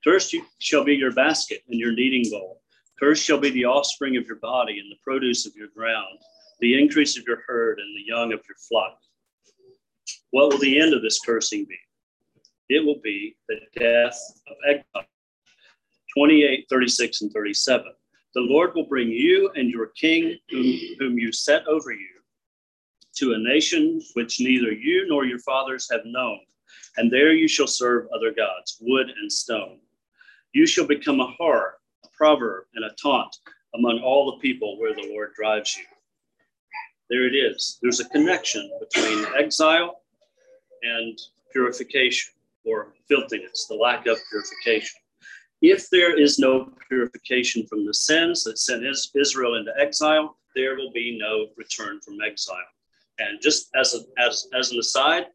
Cursed 0.04 0.32
you 0.32 0.44
shall 0.58 0.84
be 0.84 0.94
your 0.94 1.12
basket 1.12 1.62
and 1.68 1.78
your 1.78 1.92
kneading 1.92 2.30
bowl. 2.30 2.60
Cursed 3.00 3.24
shall 3.24 3.38
be 3.38 3.50
the 3.50 3.64
offspring 3.64 4.16
of 4.16 4.26
your 4.26 4.36
body 4.36 4.78
and 4.78 4.90
the 4.90 4.98
produce 5.02 5.46
of 5.46 5.54
your 5.56 5.68
ground, 5.68 6.18
the 6.60 6.78
increase 6.80 7.18
of 7.18 7.24
your 7.26 7.42
herd 7.46 7.78
and 7.78 7.96
the 7.96 8.06
young 8.06 8.32
of 8.32 8.40
your 8.48 8.56
flock. 8.68 8.98
What 10.30 10.50
will 10.50 10.58
the 10.58 10.80
end 10.80 10.94
of 10.94 11.02
this 11.02 11.20
cursing 11.20 11.66
be? 11.68 11.76
it 12.68 12.84
will 12.84 13.00
be 13.02 13.36
the 13.48 13.56
death 13.78 14.18
of 14.48 14.56
exile. 14.68 15.08
28, 16.16 16.66
36, 16.70 17.22
and 17.22 17.32
37. 17.32 17.84
The 18.34 18.40
Lord 18.40 18.74
will 18.74 18.86
bring 18.86 19.10
you 19.10 19.50
and 19.54 19.70
your 19.70 19.88
king, 19.88 20.38
whom, 20.50 20.78
whom 20.98 21.18
you 21.18 21.32
set 21.32 21.66
over 21.66 21.92
you, 21.92 22.08
to 23.16 23.34
a 23.34 23.38
nation 23.38 24.00
which 24.14 24.40
neither 24.40 24.72
you 24.72 25.06
nor 25.08 25.24
your 25.24 25.38
fathers 25.40 25.88
have 25.90 26.04
known, 26.04 26.40
and 26.96 27.10
there 27.10 27.32
you 27.32 27.48
shall 27.48 27.66
serve 27.66 28.08
other 28.14 28.32
gods, 28.32 28.78
wood 28.80 29.08
and 29.20 29.30
stone. 29.30 29.78
You 30.52 30.66
shall 30.66 30.86
become 30.86 31.20
a 31.20 31.34
horror, 31.38 31.74
a 32.04 32.08
proverb, 32.16 32.64
and 32.74 32.84
a 32.84 32.94
taunt 33.00 33.36
among 33.74 34.00
all 34.00 34.30
the 34.30 34.38
people 34.38 34.78
where 34.78 34.94
the 34.94 35.08
Lord 35.12 35.32
drives 35.34 35.76
you. 35.76 35.84
There 37.10 37.26
it 37.26 37.34
is. 37.34 37.78
There's 37.82 38.00
a 38.00 38.08
connection 38.08 38.70
between 38.80 39.26
exile 39.38 40.02
and 40.82 41.18
purification 41.52 42.32
or 42.64 42.94
filthiness, 43.08 43.66
the 43.66 43.74
lack 43.74 44.06
of 44.06 44.18
purification. 44.30 44.98
If 45.62 45.88
there 45.90 46.18
is 46.18 46.38
no 46.38 46.72
purification 46.88 47.66
from 47.66 47.86
the 47.86 47.94
sins 47.94 48.44
that 48.44 48.58
sent 48.58 48.84
Israel 49.14 49.54
into 49.54 49.72
exile, 49.78 50.36
there 50.54 50.76
will 50.76 50.92
be 50.92 51.18
no 51.18 51.46
return 51.56 52.00
from 52.00 52.18
exile. 52.20 52.56
And 53.18 53.40
just 53.40 53.70
as, 53.74 53.94
a, 53.94 54.00
as, 54.22 54.48
as 54.54 54.72
an 54.72 54.78
aside, 54.78 55.26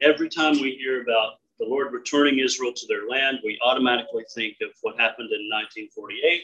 every 0.00 0.28
time 0.28 0.60
we 0.60 0.72
hear 0.72 1.02
about 1.02 1.34
the 1.58 1.66
Lord 1.66 1.92
returning 1.92 2.38
Israel 2.38 2.72
to 2.74 2.86
their 2.86 3.08
land, 3.08 3.38
we 3.44 3.58
automatically 3.64 4.24
think 4.34 4.56
of 4.62 4.70
what 4.82 4.98
happened 4.98 5.30
in 5.32 5.48
1948 5.50 6.42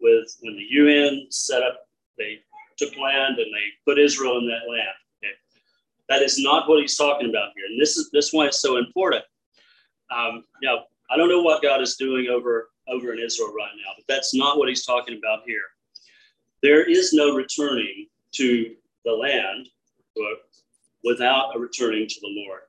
with 0.00 0.36
when 0.40 0.56
the 0.56 0.66
UN 0.70 1.26
set 1.30 1.62
up, 1.62 1.80
they 2.18 2.40
took 2.76 2.96
land 2.96 3.38
and 3.38 3.52
they 3.52 3.64
put 3.86 3.98
Israel 3.98 4.38
in 4.38 4.46
that 4.46 4.70
land. 4.70 4.96
Okay? 5.18 5.32
That 6.08 6.22
is 6.22 6.38
not 6.38 6.68
what 6.68 6.80
he's 6.80 6.96
talking 6.96 7.28
about 7.28 7.50
here. 7.56 7.66
And 7.66 7.80
this 7.80 7.96
is 7.96 8.10
this 8.12 8.32
why 8.32 8.46
it's 8.46 8.60
so 8.60 8.76
important 8.76 9.24
um, 10.10 10.44
know, 10.62 10.82
I 11.10 11.16
don't 11.16 11.28
know 11.28 11.42
what 11.42 11.62
God 11.62 11.80
is 11.80 11.96
doing 11.96 12.28
over 12.28 12.70
over 12.88 13.12
in 13.12 13.20
Israel 13.20 13.52
right 13.56 13.70
now, 13.76 13.92
but 13.96 14.04
that's 14.08 14.34
not 14.34 14.58
what 14.58 14.68
He's 14.68 14.84
talking 14.84 15.16
about 15.16 15.40
here. 15.46 15.62
There 16.62 16.88
is 16.88 17.12
no 17.12 17.34
returning 17.34 18.06
to 18.32 18.74
the 19.04 19.12
land 19.12 19.68
without 21.04 21.56
a 21.56 21.58
returning 21.58 22.06
to 22.06 22.20
the 22.20 22.44
Lord 22.46 22.60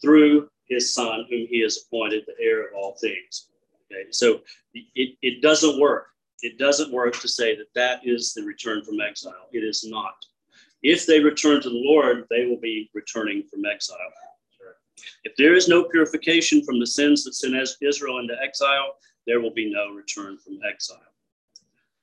through 0.00 0.48
His 0.68 0.94
Son, 0.94 1.26
whom 1.28 1.46
He 1.48 1.60
has 1.62 1.78
appointed 1.86 2.24
the 2.26 2.34
heir 2.42 2.68
of 2.68 2.74
all 2.76 2.96
things. 3.00 3.48
Okay, 3.90 4.06
so 4.10 4.40
it, 4.74 5.16
it 5.22 5.42
doesn't 5.42 5.80
work. 5.80 6.08
It 6.42 6.58
doesn't 6.58 6.92
work 6.92 7.18
to 7.20 7.28
say 7.28 7.56
that 7.56 7.72
that 7.74 8.00
is 8.04 8.32
the 8.34 8.42
return 8.42 8.84
from 8.84 9.00
exile. 9.00 9.48
It 9.52 9.64
is 9.64 9.84
not. 9.88 10.14
If 10.82 11.06
they 11.06 11.20
return 11.20 11.60
to 11.62 11.68
the 11.68 11.74
Lord, 11.74 12.24
they 12.30 12.46
will 12.46 12.60
be 12.60 12.90
returning 12.94 13.42
from 13.50 13.64
exile. 13.64 13.98
If 15.24 15.36
there 15.36 15.54
is 15.54 15.68
no 15.68 15.84
purification 15.84 16.64
from 16.64 16.80
the 16.80 16.86
sins 16.86 17.24
that 17.24 17.34
sent 17.34 17.56
Israel 17.80 18.18
into 18.18 18.34
exile, 18.42 18.94
there 19.26 19.40
will 19.40 19.52
be 19.52 19.70
no 19.70 19.90
return 19.90 20.38
from 20.38 20.58
exile. 20.68 20.98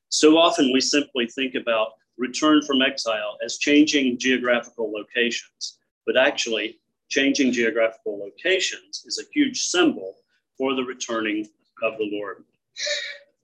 So 0.10 0.38
often 0.38 0.72
we 0.72 0.82
simply 0.82 1.28
think 1.28 1.56
about 1.56 1.94
return 2.18 2.62
from 2.62 2.82
exile 2.82 3.38
as 3.44 3.58
changing 3.58 4.18
geographical 4.18 4.92
locations. 4.92 5.78
but 6.06 6.18
actually, 6.18 6.80
changing 7.10 7.52
geographical 7.52 8.20
locations 8.20 9.04
is 9.06 9.20
a 9.20 9.30
huge 9.34 9.62
symbol 9.62 10.16
for 10.58 10.74
the 10.74 10.84
returning 10.84 11.48
of 11.84 11.98
the 11.98 12.10
Lord. 12.12 12.44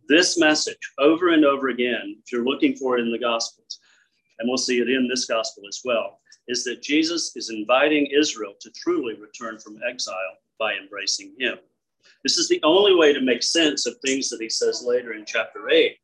This 0.08 0.38
message, 0.38 0.92
over 1.00 1.30
and 1.30 1.46
over 1.46 1.70
again, 1.70 2.18
if 2.24 2.32
you're 2.32 2.46
looking 2.46 2.76
for 2.76 2.98
it 2.98 3.02
in 3.02 3.12
the 3.12 3.20
Gospels, 3.20 3.80
and 4.40 4.48
we'll 4.48 4.58
see 4.58 4.80
it 4.80 4.90
in 4.90 5.08
this 5.08 5.26
Gospel 5.26 5.64
as 5.68 5.82
well, 5.86 6.20
is 6.48 6.64
that 6.64 6.82
Jesus 6.82 7.36
is 7.36 7.50
inviting 7.50 8.08
Israel 8.08 8.54
to 8.60 8.72
truly 8.72 9.16
return 9.16 9.60
from 9.60 9.80
exile 9.88 10.38
by 10.60 10.74
embracing 10.74 11.34
Him. 11.40 11.58
This 12.24 12.38
is 12.38 12.50
the 12.50 12.60
only 12.64 12.96
way 12.96 13.14
to 13.14 13.22
make 13.22 13.44
sense 13.44 13.86
of 13.86 13.96
things 14.04 14.30
that 14.30 14.42
He 14.42 14.50
says 14.50 14.84
later 14.86 15.14
in 15.14 15.24
chapter 15.26 15.70
8. 15.70 15.96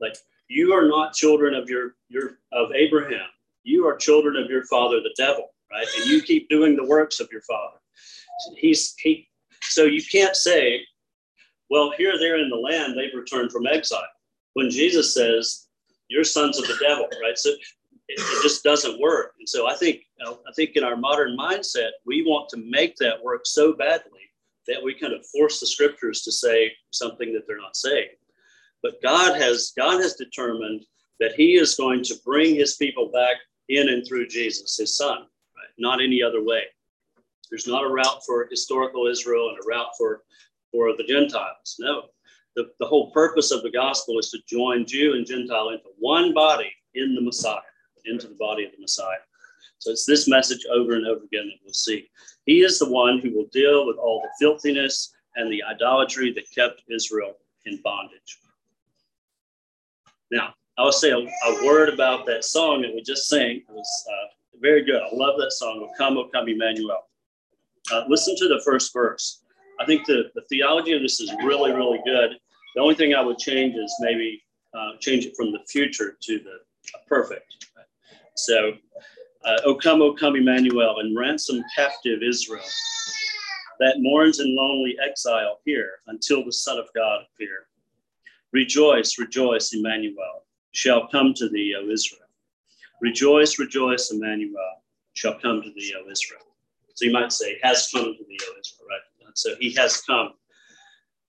Like, 0.00 0.16
you 0.48 0.72
are 0.72 0.86
not 0.86 1.14
children 1.14 1.54
of 1.54 1.68
your, 1.68 1.96
your 2.08 2.38
of 2.52 2.72
Abraham. 2.72 3.26
You 3.64 3.86
are 3.86 3.96
children 3.96 4.36
of 4.36 4.50
your 4.50 4.64
father, 4.66 5.00
the 5.00 5.14
devil, 5.16 5.50
right? 5.70 5.86
And 5.96 6.06
you 6.06 6.22
keep 6.22 6.48
doing 6.48 6.76
the 6.76 6.86
works 6.86 7.20
of 7.20 7.28
your 7.32 7.42
father. 7.42 7.78
He's 8.56 8.94
he 8.98 9.28
so 9.62 9.84
you 9.84 10.02
can't 10.10 10.36
say, 10.36 10.80
well, 11.70 11.92
here 11.96 12.18
they're 12.18 12.38
in 12.38 12.48
the 12.48 12.56
land, 12.56 12.96
they've 12.96 13.18
returned 13.18 13.52
from 13.52 13.66
exile. 13.66 14.02
When 14.54 14.70
Jesus 14.70 15.14
says, 15.14 15.66
You're 16.08 16.24
sons 16.24 16.58
of 16.58 16.66
the 16.66 16.78
devil, 16.80 17.08
right? 17.22 17.36
So 17.36 17.50
it, 17.50 18.18
it 18.18 18.42
just 18.42 18.64
doesn't 18.64 19.00
work. 19.00 19.34
And 19.38 19.48
so 19.48 19.68
I 19.68 19.74
think 19.74 20.02
I 20.20 20.52
think 20.56 20.76
in 20.76 20.84
our 20.84 20.96
modern 20.96 21.36
mindset, 21.36 21.90
we 22.06 22.22
want 22.22 22.48
to 22.50 22.56
make 22.56 22.96
that 22.96 23.22
work 23.22 23.42
so 23.44 23.72
badly 23.72 24.20
that 24.66 24.82
we 24.82 24.94
kind 24.94 25.12
of 25.12 25.26
force 25.26 25.60
the 25.60 25.66
scriptures 25.66 26.22
to 26.22 26.32
say 26.32 26.72
something 26.90 27.32
that 27.32 27.46
they're 27.46 27.58
not 27.58 27.76
saying. 27.76 28.08
But 28.82 29.02
God 29.02 29.40
has 29.40 29.72
God 29.76 30.00
has 30.00 30.14
determined 30.14 30.84
that 31.20 31.34
He 31.34 31.54
is 31.54 31.74
going 31.74 32.02
to 32.04 32.14
bring 32.24 32.54
His 32.54 32.76
people 32.76 33.10
back 33.12 33.36
in 33.68 33.88
and 33.88 34.06
through 34.06 34.28
Jesus, 34.28 34.76
His 34.76 34.96
Son? 34.96 35.26
Not 35.78 36.02
any 36.02 36.22
other 36.22 36.42
way. 36.42 36.62
There's 37.50 37.66
not 37.66 37.84
a 37.84 37.88
route 37.88 38.20
for 38.26 38.46
historical 38.50 39.06
Israel 39.06 39.50
and 39.50 39.58
a 39.58 39.66
route 39.66 39.90
for 39.96 40.22
for 40.70 40.94
the 40.96 41.04
Gentiles. 41.04 41.76
No, 41.78 42.02
the, 42.56 42.70
the 42.78 42.86
whole 42.86 43.10
purpose 43.12 43.50
of 43.50 43.62
the 43.62 43.70
gospel 43.70 44.18
is 44.18 44.30
to 44.30 44.38
join 44.46 44.84
Jew 44.84 45.14
and 45.14 45.26
Gentile 45.26 45.70
into 45.70 45.84
one 45.98 46.34
body 46.34 46.70
in 46.94 47.14
the 47.14 47.20
Messiah, 47.20 47.60
into 48.04 48.26
the 48.26 48.34
body 48.34 48.64
of 48.64 48.72
the 48.72 48.80
Messiah. 48.80 49.18
So 49.78 49.92
it's 49.92 50.04
this 50.04 50.28
message 50.28 50.66
over 50.72 50.94
and 50.94 51.06
over 51.06 51.24
again 51.24 51.46
that 51.46 51.58
we'll 51.64 51.72
see. 51.72 52.10
He 52.46 52.60
is 52.62 52.78
the 52.78 52.90
one 52.90 53.20
who 53.20 53.30
will 53.32 53.46
deal 53.52 53.86
with 53.86 53.96
all 53.96 54.20
the 54.22 54.30
filthiness 54.40 55.14
and 55.36 55.50
the 55.50 55.62
idolatry 55.62 56.32
that 56.32 56.50
kept 56.52 56.82
Israel 56.90 57.34
in 57.64 57.80
bondage. 57.82 58.40
Now, 60.30 60.54
I 60.76 60.82
will 60.82 60.92
say 60.92 61.10
a, 61.10 61.18
a, 61.18 61.66
word 61.66 61.88
about 61.88 62.26
that 62.26 62.44
song 62.44 62.82
that 62.82 62.94
we 62.94 63.02
just 63.02 63.28
sang. 63.28 63.56
It 63.56 63.64
was 63.68 64.06
uh, 64.10 64.26
very 64.60 64.84
good. 64.84 65.00
I 65.02 65.14
love 65.14 65.38
that 65.38 65.52
song, 65.52 65.80
O 65.82 65.90
Come, 65.96 66.18
O 66.18 66.28
Come, 66.32 66.48
Emmanuel. 66.48 67.08
Uh, 67.92 68.04
listen 68.08 68.34
to 68.36 68.48
the 68.48 68.60
first 68.64 68.92
verse. 68.92 69.42
I 69.80 69.86
think 69.86 70.06
the, 70.06 70.30
the 70.34 70.42
theology 70.48 70.92
of 70.92 71.02
this 71.02 71.20
is 71.20 71.32
really, 71.44 71.72
really 71.72 72.00
good. 72.04 72.36
The 72.74 72.80
only 72.80 72.94
thing 72.94 73.14
I 73.14 73.20
would 73.20 73.38
change 73.38 73.74
is 73.76 73.94
maybe 74.00 74.42
uh, 74.74 74.92
change 75.00 75.24
it 75.24 75.34
from 75.36 75.52
the 75.52 75.60
future 75.68 76.16
to 76.20 76.38
the 76.38 76.58
perfect. 77.06 77.66
So, 78.36 78.72
uh, 79.44 79.56
O 79.64 79.74
come, 79.74 80.02
O 80.02 80.14
come, 80.14 80.36
Emmanuel, 80.36 81.00
and 81.00 81.16
ransom 81.16 81.62
captive 81.74 82.20
Israel 82.22 82.64
that 83.80 83.96
mourns 83.98 84.40
in 84.40 84.56
lonely 84.56 84.96
exile 85.04 85.60
here 85.64 86.00
until 86.08 86.44
the 86.44 86.52
Son 86.52 86.78
of 86.78 86.88
God 86.94 87.20
appear. 87.32 87.66
Rejoice, 88.52 89.18
rejoice, 89.18 89.72
Emmanuel, 89.72 90.44
shall 90.72 91.08
come 91.08 91.32
to 91.34 91.48
thee, 91.48 91.74
O 91.78 91.88
Israel. 91.90 92.27
Rejoice, 93.00 93.58
rejoice, 93.58 94.10
Emmanuel, 94.10 94.82
shall 95.14 95.38
come 95.38 95.62
to 95.62 95.70
thee, 95.70 95.94
O 95.96 96.10
Israel. 96.10 96.42
So 96.94 97.04
you 97.04 97.12
might 97.12 97.32
say, 97.32 97.58
has 97.62 97.88
come 97.92 98.04
to 98.04 98.24
thee, 98.28 98.38
O 98.42 98.54
Israel, 98.60 98.88
right? 98.88 99.32
So 99.34 99.54
he 99.60 99.72
has 99.74 100.00
come. 100.02 100.32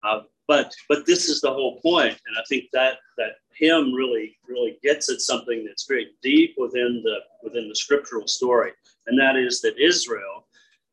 Uh, 0.03 0.21
but 0.47 0.73
but 0.87 1.05
this 1.05 1.29
is 1.29 1.41
the 1.41 1.51
whole 1.51 1.79
point, 1.81 2.17
and 2.25 2.35
I 2.37 2.41
think 2.49 2.65
that 2.73 2.97
that 3.17 3.33
hymn 3.53 3.93
really 3.93 4.37
really 4.47 4.79
gets 4.81 5.11
at 5.11 5.19
something 5.21 5.63
that's 5.63 5.85
very 5.85 6.07
deep 6.23 6.55
within 6.57 7.01
the 7.03 7.17
within 7.43 7.69
the 7.69 7.75
scriptural 7.75 8.27
story, 8.27 8.71
and 9.05 9.19
that 9.19 9.35
is 9.35 9.61
that 9.61 9.77
Israel 9.77 10.47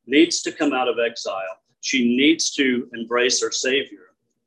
needs 0.06 0.42
to 0.42 0.52
come 0.52 0.74
out 0.74 0.88
of 0.88 0.98
exile. 0.98 1.60
She 1.80 2.16
needs 2.16 2.50
to 2.56 2.88
embrace 2.92 3.40
her 3.40 3.50
Savior 3.50 4.06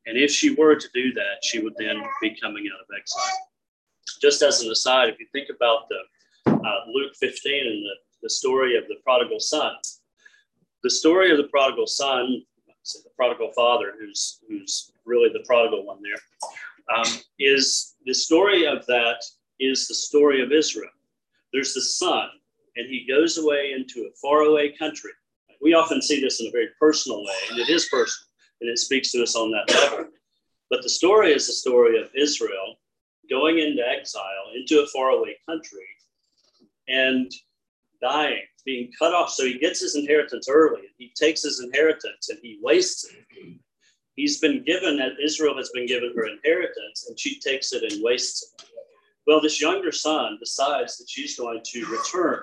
and 0.09 0.17
if 0.17 0.31
she 0.31 0.55
were 0.55 0.75
to 0.75 0.89
do 0.91 1.13
that, 1.13 1.43
she 1.43 1.59
would 1.59 1.75
then 1.77 2.01
be 2.19 2.35
coming 2.41 2.67
out 2.73 2.81
of 2.81 2.87
exile. 2.97 3.47
Just 4.19 4.41
as 4.41 4.63
an 4.63 4.71
aside, 4.71 5.09
if 5.09 5.19
you 5.19 5.27
think 5.31 5.49
about 5.55 5.87
the 5.87 5.99
uh, 6.65 6.91
Luke 6.91 7.13
15 7.19 7.67
and 7.67 7.83
the, 7.83 7.95
the 8.23 8.29
story 8.29 8.77
of 8.77 8.87
the 8.87 8.95
prodigal 9.03 9.39
son, 9.39 9.73
the 10.83 10.89
story 10.89 11.31
of 11.31 11.37
the 11.37 11.47
prodigal 11.49 11.87
son, 11.87 12.43
the 13.03 13.09
prodigal 13.15 13.51
father, 13.55 13.93
who's 13.99 14.39
who's 14.47 14.91
really 15.05 15.29
the 15.31 15.43
prodigal 15.45 15.85
one 15.85 15.99
there, 16.01 16.97
um, 16.97 17.21
is 17.39 17.95
the 18.05 18.13
story 18.13 18.65
of 18.65 18.85
that 18.87 19.21
is 19.59 19.87
the 19.87 19.95
story 19.95 20.41
of 20.41 20.51
Israel. 20.51 20.89
There's 21.53 21.73
the 21.73 21.81
son, 21.81 22.29
and 22.77 22.87
he 22.87 23.05
goes 23.07 23.37
away 23.37 23.73
into 23.75 24.07
a 24.07 24.15
faraway 24.21 24.71
country. 24.75 25.11
We 25.61 25.73
often 25.73 26.01
see 26.01 26.21
this 26.21 26.39
in 26.39 26.47
a 26.47 26.51
very 26.51 26.69
personal 26.79 27.19
way, 27.23 27.35
and 27.51 27.59
it 27.59 27.69
is 27.69 27.89
personal 27.89 28.29
and 28.61 28.69
it 28.69 28.77
speaks 28.77 29.11
to 29.11 29.23
us 29.23 29.35
on 29.35 29.51
that 29.51 29.73
level. 29.73 30.05
But 30.69 30.83
the 30.83 30.89
story 30.89 31.31
is 31.31 31.47
the 31.47 31.53
story 31.53 32.01
of 32.01 32.09
Israel 32.15 32.75
going 33.29 33.59
into 33.59 33.87
exile 33.87 34.51
into 34.55 34.81
a 34.81 34.87
faraway 34.87 35.35
country 35.47 35.85
and 36.89 37.31
dying, 38.01 38.41
being 38.65 38.91
cut 38.97 39.13
off. 39.13 39.29
So 39.29 39.45
he 39.45 39.57
gets 39.57 39.79
his 39.81 39.95
inheritance 39.95 40.47
early. 40.49 40.81
He 40.97 41.11
takes 41.15 41.43
his 41.43 41.61
inheritance 41.61 42.29
and 42.29 42.39
he 42.41 42.59
wastes 42.61 43.05
it. 43.05 43.57
He's 44.15 44.39
been 44.39 44.63
given, 44.65 44.97
that 44.97 45.13
Israel 45.23 45.55
has 45.55 45.69
been 45.73 45.85
given 45.85 46.11
her 46.13 46.27
inheritance, 46.27 47.05
and 47.07 47.17
she 47.17 47.39
takes 47.39 47.71
it 47.71 47.89
and 47.89 48.03
wastes 48.03 48.53
it. 48.59 48.65
Well, 49.25 49.39
this 49.39 49.61
younger 49.61 49.93
son 49.93 50.37
decides 50.39 50.97
that 50.97 51.09
she's 51.09 51.37
going 51.37 51.61
to 51.63 51.85
return, 51.85 52.41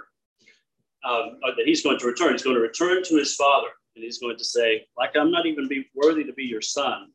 um, 1.04 1.38
that 1.42 1.66
he's 1.66 1.82
going 1.82 1.98
to 1.98 2.06
return. 2.06 2.32
He's 2.32 2.44
going 2.44 2.56
to 2.56 2.62
return 2.62 3.02
to 3.02 3.16
his 3.16 3.34
father 3.34 3.68
and 3.96 4.04
he's 4.04 4.18
going 4.18 4.36
to 4.36 4.44
say, 4.44 4.86
like, 4.96 5.16
I'm 5.16 5.30
not 5.30 5.46
even 5.46 5.66
be 5.68 5.86
worthy 5.94 6.22
to 6.24 6.32
be 6.34 6.44
your 6.44 6.60
son. 6.60 7.08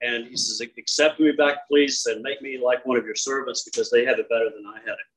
And 0.00 0.26
he 0.26 0.36
says, 0.36 0.60
accept 0.60 1.20
me 1.20 1.32
back, 1.32 1.68
please, 1.68 2.06
and 2.06 2.22
make 2.22 2.40
me 2.40 2.58
like 2.62 2.86
one 2.86 2.96
of 2.96 3.04
your 3.04 3.16
servants 3.16 3.64
because 3.64 3.90
they 3.90 4.04
have 4.04 4.18
it 4.18 4.28
better 4.28 4.48
than 4.50 4.64
I 4.66 4.78
had 4.80 4.92
it. 4.92 5.11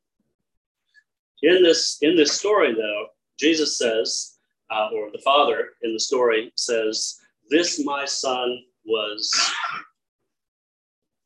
In 1.46 1.62
this, 1.62 2.00
in 2.02 2.16
this 2.16 2.32
story, 2.32 2.74
though, 2.74 3.06
Jesus 3.38 3.78
says, 3.78 4.38
uh, 4.72 4.90
or 4.92 5.12
the 5.12 5.22
father 5.24 5.70
in 5.84 5.94
the 5.94 6.00
story 6.00 6.52
says, 6.56 7.20
This 7.52 7.86
my 7.86 8.04
son 8.06 8.64
was 8.84 9.32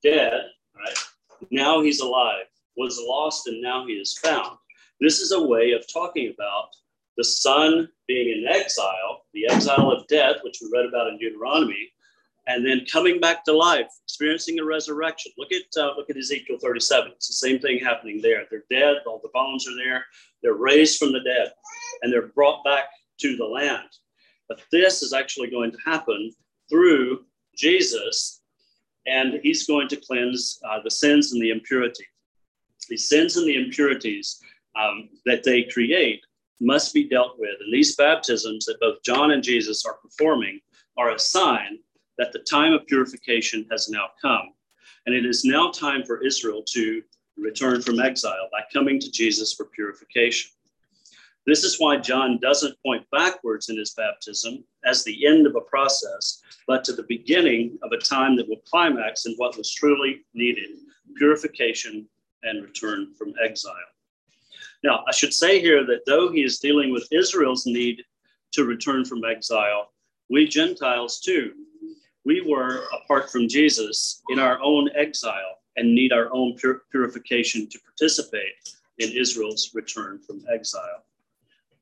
dead, 0.03 0.41
right? 0.75 0.97
Now 1.51 1.81
he's 1.81 2.01
alive, 2.01 2.47
was 2.75 3.01
lost, 3.01 3.47
and 3.47 3.61
now 3.61 3.87
he 3.87 3.93
is 3.93 4.17
found. 4.17 4.57
This 4.99 5.21
is 5.21 5.31
a 5.31 5.41
way 5.41 5.71
of 5.71 5.85
talking 5.87 6.33
about 6.33 6.67
the 7.15 7.23
son 7.23 7.87
being 8.05 8.39
in 8.39 8.45
exile, 8.45 9.23
the 9.33 9.49
exile 9.49 9.89
of 9.89 10.05
death, 10.07 10.37
which 10.43 10.59
we 10.61 10.69
read 10.73 10.85
about 10.85 11.07
in 11.07 11.17
Deuteronomy, 11.17 11.93
and 12.49 12.65
then 12.65 12.81
coming 12.91 13.19
back 13.19 13.45
to 13.45 13.53
life, 13.53 13.87
experiencing 14.03 14.59
a 14.59 14.65
resurrection. 14.65 15.31
Look 15.37 15.51
at 15.51 15.81
uh, 15.81 15.95
look 15.95 16.09
at 16.09 16.17
Ezekiel 16.17 16.57
37. 16.59 17.11
It's 17.15 17.27
the 17.27 17.33
same 17.33 17.59
thing 17.59 17.79
happening 17.79 18.19
there. 18.21 18.43
They're 18.49 18.63
dead, 18.71 18.97
all 19.05 19.21
the 19.21 19.29
bones 19.33 19.67
are 19.67 19.75
there. 19.77 20.03
They're 20.41 20.55
raised 20.55 20.97
from 20.97 21.13
the 21.13 21.19
dead, 21.19 21.53
and 22.01 22.11
they're 22.11 22.29
brought 22.29 22.65
back 22.65 22.85
to 23.21 23.37
the 23.37 23.45
land. 23.45 23.87
But 24.49 24.61
this 24.71 25.03
is 25.03 25.13
actually 25.13 25.51
going 25.51 25.71
to 25.71 25.77
happen 25.85 26.31
through 26.69 27.25
Jesus, 27.55 28.41
and 29.05 29.39
He's 29.43 29.67
going 29.67 29.87
to 29.89 29.95
cleanse 29.95 30.59
uh, 30.67 30.79
the 30.83 30.91
sins 30.91 31.31
and 31.31 31.41
the 31.41 31.51
impurity. 31.51 32.05
The 32.89 32.97
sins 32.97 33.37
and 33.37 33.47
the 33.47 33.63
impurities 33.63 34.39
um, 34.75 35.09
that 35.27 35.43
they 35.43 35.63
create 35.65 36.21
must 36.59 36.95
be 36.95 37.07
dealt 37.07 37.37
with. 37.37 37.55
And 37.59 37.71
these 37.71 37.95
baptisms 37.95 38.65
that 38.65 38.79
both 38.79 39.03
John 39.03 39.31
and 39.31 39.43
Jesus 39.43 39.85
are 39.85 39.97
performing 40.01 40.59
are 40.97 41.11
a 41.11 41.19
sign 41.19 41.77
that 42.19 42.33
the 42.33 42.39
time 42.39 42.73
of 42.73 42.85
purification 42.85 43.65
has 43.71 43.89
now 43.89 44.09
come. 44.21 44.53
And 45.05 45.15
it 45.15 45.25
is 45.25 45.45
now 45.45 45.71
time 45.71 46.03
for 46.03 46.23
Israel 46.23 46.61
to 46.73 47.01
return 47.37 47.81
from 47.81 48.01
exile 48.01 48.49
by 48.51 48.59
coming 48.71 48.99
to 48.99 49.09
Jesus 49.09 49.53
for 49.53 49.65
purification. 49.65 50.51
This 51.45 51.63
is 51.63 51.79
why 51.79 51.95
John 51.97 52.37
doesn't 52.41 52.77
point 52.85 53.07
backwards 53.11 53.69
in 53.69 53.77
his 53.77 53.93
baptism 53.95 54.65
as 54.85 55.03
the 55.03 55.25
end 55.25 55.47
of 55.47 55.55
a 55.55 55.61
process, 55.61 56.41
but 56.67 56.83
to 56.83 56.93
the 56.93 57.05
beginning 57.07 57.79
of 57.81 57.93
a 57.93 57.97
time 57.97 58.35
that 58.35 58.47
will 58.47 58.61
climax 58.69 59.25
in 59.25 59.33
what 59.37 59.57
was 59.57 59.73
truly 59.73 60.25
needed 60.33 60.71
purification 61.15 62.07
and 62.43 62.63
return 62.63 63.13
from 63.17 63.33
exile. 63.43 63.73
Now, 64.83 65.03
I 65.07 65.11
should 65.13 65.33
say 65.33 65.59
here 65.59 65.85
that 65.85 66.05
though 66.05 66.29
he 66.31 66.43
is 66.43 66.59
dealing 66.59 66.91
with 66.91 67.07
Israel's 67.11 67.65
need 67.65 68.03
to 68.51 68.65
return 68.65 69.05
from 69.05 69.23
exile, 69.25 69.91
we 70.29 70.47
Gentiles 70.47 71.19
too, 71.19 71.53
we 72.29 72.41
were 72.41 72.83
apart 72.93 73.31
from 73.31 73.47
Jesus 73.47 74.21
in 74.29 74.37
our 74.37 74.61
own 74.61 74.87
exile 74.95 75.55
and 75.77 75.95
need 75.95 76.13
our 76.13 76.31
own 76.31 76.55
pur- 76.61 76.83
purification 76.91 77.67
to 77.67 77.79
participate 77.79 78.53
in 78.99 79.11
Israel's 79.11 79.71
return 79.73 80.19
from 80.19 80.45
exile. 80.53 81.03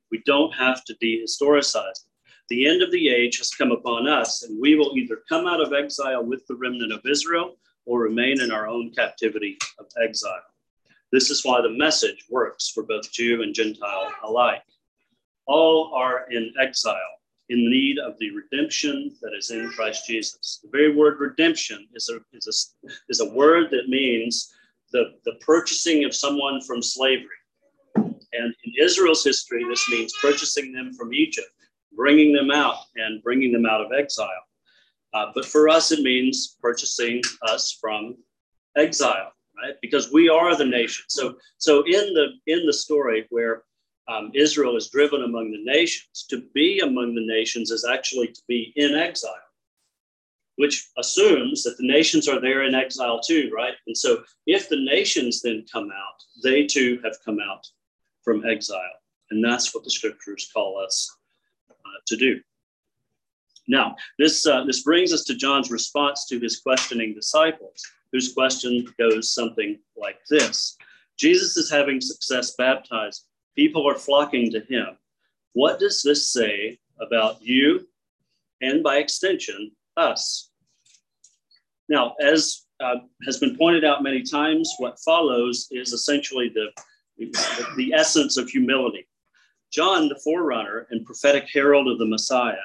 We 0.09 0.23
don't 0.25 0.53
have 0.53 0.85
to 0.85 0.95
dehistoricize. 1.03 2.05
The 2.47 2.65
end 2.65 2.81
of 2.81 2.93
the 2.93 3.09
age 3.09 3.39
has 3.39 3.49
come 3.49 3.73
upon 3.73 4.07
us, 4.07 4.43
and 4.43 4.57
we 4.57 4.75
will 4.75 4.97
either 4.97 5.19
come 5.27 5.47
out 5.47 5.59
of 5.59 5.73
exile 5.73 6.23
with 6.23 6.47
the 6.47 6.55
remnant 6.55 6.93
of 6.93 7.01
Israel 7.05 7.57
or 7.85 7.99
remain 7.99 8.39
in 8.39 8.49
our 8.49 8.69
own 8.69 8.91
captivity 8.91 9.57
of 9.79 9.87
exile. 10.01 10.47
This 11.11 11.29
is 11.29 11.43
why 11.43 11.59
the 11.59 11.77
message 11.77 12.23
works 12.29 12.69
for 12.69 12.83
both 12.83 13.11
Jew 13.11 13.41
and 13.41 13.53
Gentile 13.53 14.13
alike. 14.23 14.63
All 15.45 15.93
are 15.93 16.31
in 16.31 16.53
exile, 16.57 17.16
in 17.49 17.69
need 17.69 17.97
of 17.99 18.17
the 18.19 18.31
redemption 18.31 19.15
that 19.21 19.33
is 19.37 19.51
in 19.51 19.69
Christ 19.69 20.05
Jesus. 20.05 20.59
The 20.63 20.69
very 20.69 20.95
word 20.95 21.19
redemption 21.19 21.87
is 21.93 22.09
a, 22.09 22.19
is 22.35 22.77
a, 22.85 22.89
is 23.09 23.19
a 23.21 23.33
word 23.33 23.69
that 23.71 23.87
means 23.87 24.53
the, 24.91 25.13
the 25.25 25.35
purchasing 25.41 26.03
of 26.03 26.13
someone 26.13 26.61
from 26.61 26.81
slavery. 26.81 27.27
And 27.95 28.53
in 28.63 28.73
Israel's 28.79 29.23
history, 29.23 29.63
this 29.69 29.87
means 29.89 30.13
purchasing 30.21 30.73
them 30.73 30.93
from 30.93 31.13
Egypt, 31.13 31.47
bringing 31.95 32.33
them 32.33 32.51
out 32.51 32.77
and 32.95 33.23
bringing 33.23 33.51
them 33.51 33.65
out 33.65 33.81
of 33.81 33.91
exile. 33.97 34.27
Uh, 35.13 35.27
but 35.33 35.45
for 35.45 35.69
us, 35.69 35.91
it 35.91 36.01
means 36.01 36.57
purchasing 36.61 37.21
us 37.43 37.77
from 37.79 38.17
exile, 38.75 39.31
right? 39.57 39.75
Because 39.81 40.11
we 40.11 40.29
are 40.29 40.55
the 40.55 40.65
nation. 40.65 41.05
So, 41.07 41.37
so 41.57 41.83
in 41.85 42.13
the 42.13 42.27
in 42.45 42.65
the 42.65 42.73
story 42.73 43.25
where 43.29 43.63
um, 44.07 44.31
Israel 44.33 44.77
is 44.77 44.89
driven 44.89 45.23
among 45.23 45.51
the 45.51 45.63
nations, 45.63 46.25
to 46.29 46.43
be 46.53 46.79
among 46.79 47.15
the 47.15 47.25
nations 47.25 47.71
is 47.71 47.85
actually 47.85 48.27
to 48.27 48.41
be 48.47 48.73
in 48.75 48.95
exile, 48.95 49.33
which 50.55 50.89
assumes 50.97 51.63
that 51.63 51.77
the 51.77 51.87
nations 51.87 52.27
are 52.27 52.39
there 52.39 52.63
in 52.63 52.73
exile 52.73 53.19
too, 53.19 53.51
right? 53.55 53.73
And 53.85 53.97
so, 53.97 54.23
if 54.45 54.69
the 54.69 54.83
nations 54.83 55.41
then 55.41 55.65
come 55.71 55.89
out, 55.91 56.23
they 56.43 56.65
too 56.65 56.99
have 57.03 57.17
come 57.25 57.39
out 57.39 57.67
from 58.23 58.45
exile, 58.45 58.79
and 59.31 59.43
that's 59.43 59.73
what 59.73 59.83
the 59.83 59.91
scriptures 59.91 60.49
call 60.53 60.79
us 60.79 61.15
uh, 61.69 61.99
to 62.07 62.15
do. 62.15 62.39
Now, 63.67 63.97
this, 64.17 64.45
uh, 64.45 64.63
this 64.63 64.83
brings 64.83 65.11
us 65.11 65.25
to 65.25 65.35
John's 65.35 65.69
response 65.69 66.25
to 66.27 66.39
his 66.39 66.59
questioning 66.61 67.13
disciples, 67.13 67.85
whose 68.13 68.33
question 68.33 68.87
goes 68.97 69.33
something 69.33 69.79
like 69.97 70.19
this 70.29 70.77
Jesus 71.17 71.57
is 71.57 71.69
having 71.69 71.99
success 71.99 72.55
baptizing, 72.57 73.25
people 73.57 73.89
are 73.89 73.95
flocking 73.95 74.51
to 74.51 74.61
him. 74.61 74.97
What 75.53 75.79
does 75.79 76.01
this 76.03 76.31
say 76.31 76.79
about 77.01 77.41
you 77.41 77.87
and 78.61 78.83
by 78.83 78.97
extension, 78.97 79.71
us? 79.97 80.51
Now, 81.89 82.15
as 82.21 82.65
uh, 82.79 82.97
has 83.25 83.39
been 83.39 83.57
pointed 83.57 83.83
out 83.83 84.03
many 84.03 84.21
times, 84.21 84.71
what 84.77 84.99
follows 84.99 85.67
is 85.71 85.91
essentially 85.93 86.49
the, 86.53 86.67
the, 87.17 87.67
the 87.75 87.93
essence 87.93 88.37
of 88.37 88.47
humility. 88.47 89.07
John, 89.71 90.07
the 90.07 90.19
forerunner 90.23 90.87
and 90.91 91.05
prophetic 91.05 91.47
herald 91.51 91.87
of 91.87 91.97
the 91.97 92.05
Messiah, 92.05 92.55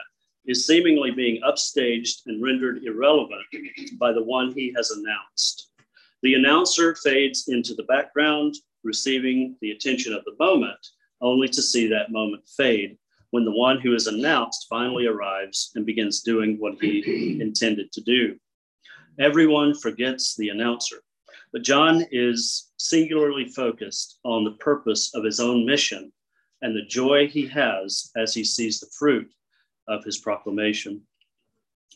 is 0.44 0.66
seemingly 0.66 1.12
being 1.12 1.40
upstaged 1.42 2.26
and 2.26 2.42
rendered 2.42 2.84
irrelevant 2.84 3.42
by 3.98 4.12
the 4.12 4.22
one 4.22 4.52
he 4.52 4.74
has 4.76 4.90
announced. 4.90 5.70
The 6.22 6.34
announcer 6.34 6.94
fades 6.96 7.48
into 7.48 7.74
the 7.74 7.84
background, 7.84 8.56
receiving 8.84 9.56
the 9.60 9.70
attention 9.70 10.12
of 10.12 10.24
the 10.24 10.36
moment, 10.38 10.78
only 11.20 11.48
to 11.48 11.62
see 11.62 11.86
that 11.88 12.10
moment 12.10 12.42
fade 12.56 12.98
when 13.30 13.44
the 13.44 13.50
one 13.50 13.80
who 13.80 13.94
is 13.94 14.06
announced 14.06 14.66
finally 14.68 15.06
arrives 15.06 15.72
and 15.74 15.86
begins 15.86 16.20
doing 16.20 16.56
what 16.58 16.74
he 16.80 17.38
intended 17.40 17.90
to 17.92 18.00
do. 18.02 18.36
Everyone 19.18 19.74
forgets 19.74 20.36
the 20.36 20.50
announcer, 20.50 21.02
but 21.52 21.62
John 21.62 22.04
is 22.10 22.70
singularly 22.78 23.46
focused 23.46 24.18
on 24.24 24.44
the 24.44 24.52
purpose 24.52 25.14
of 25.14 25.24
his 25.24 25.40
own 25.40 25.66
mission 25.66 26.12
and 26.62 26.74
the 26.74 26.86
joy 26.86 27.26
he 27.26 27.46
has 27.46 28.10
as 28.16 28.34
he 28.34 28.44
sees 28.44 28.80
the 28.80 28.90
fruit 28.98 29.30
of 29.88 30.04
his 30.04 30.18
proclamation. 30.18 31.02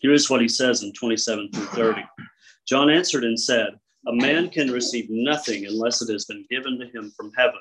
Here 0.01 0.12
is 0.12 0.29
what 0.29 0.42
he 0.42 0.49
says 0.49 0.83
in 0.83 0.92
27 0.92 1.51
through 1.53 1.66
30. 1.66 2.03
John 2.66 2.90
answered 2.90 3.25
and 3.25 3.38
said, 3.38 3.79
A 4.09 4.12
man 4.12 4.51
can 4.51 4.71
receive 4.71 5.11
nothing 5.11 5.66
unless 5.66 6.01
it 6.01 6.12
has 6.12 6.27
been 6.27 6.47
given 6.49 6.79
to 6.79 6.87
him 6.87 7.12
from 7.16 7.33
heaven. 7.37 7.61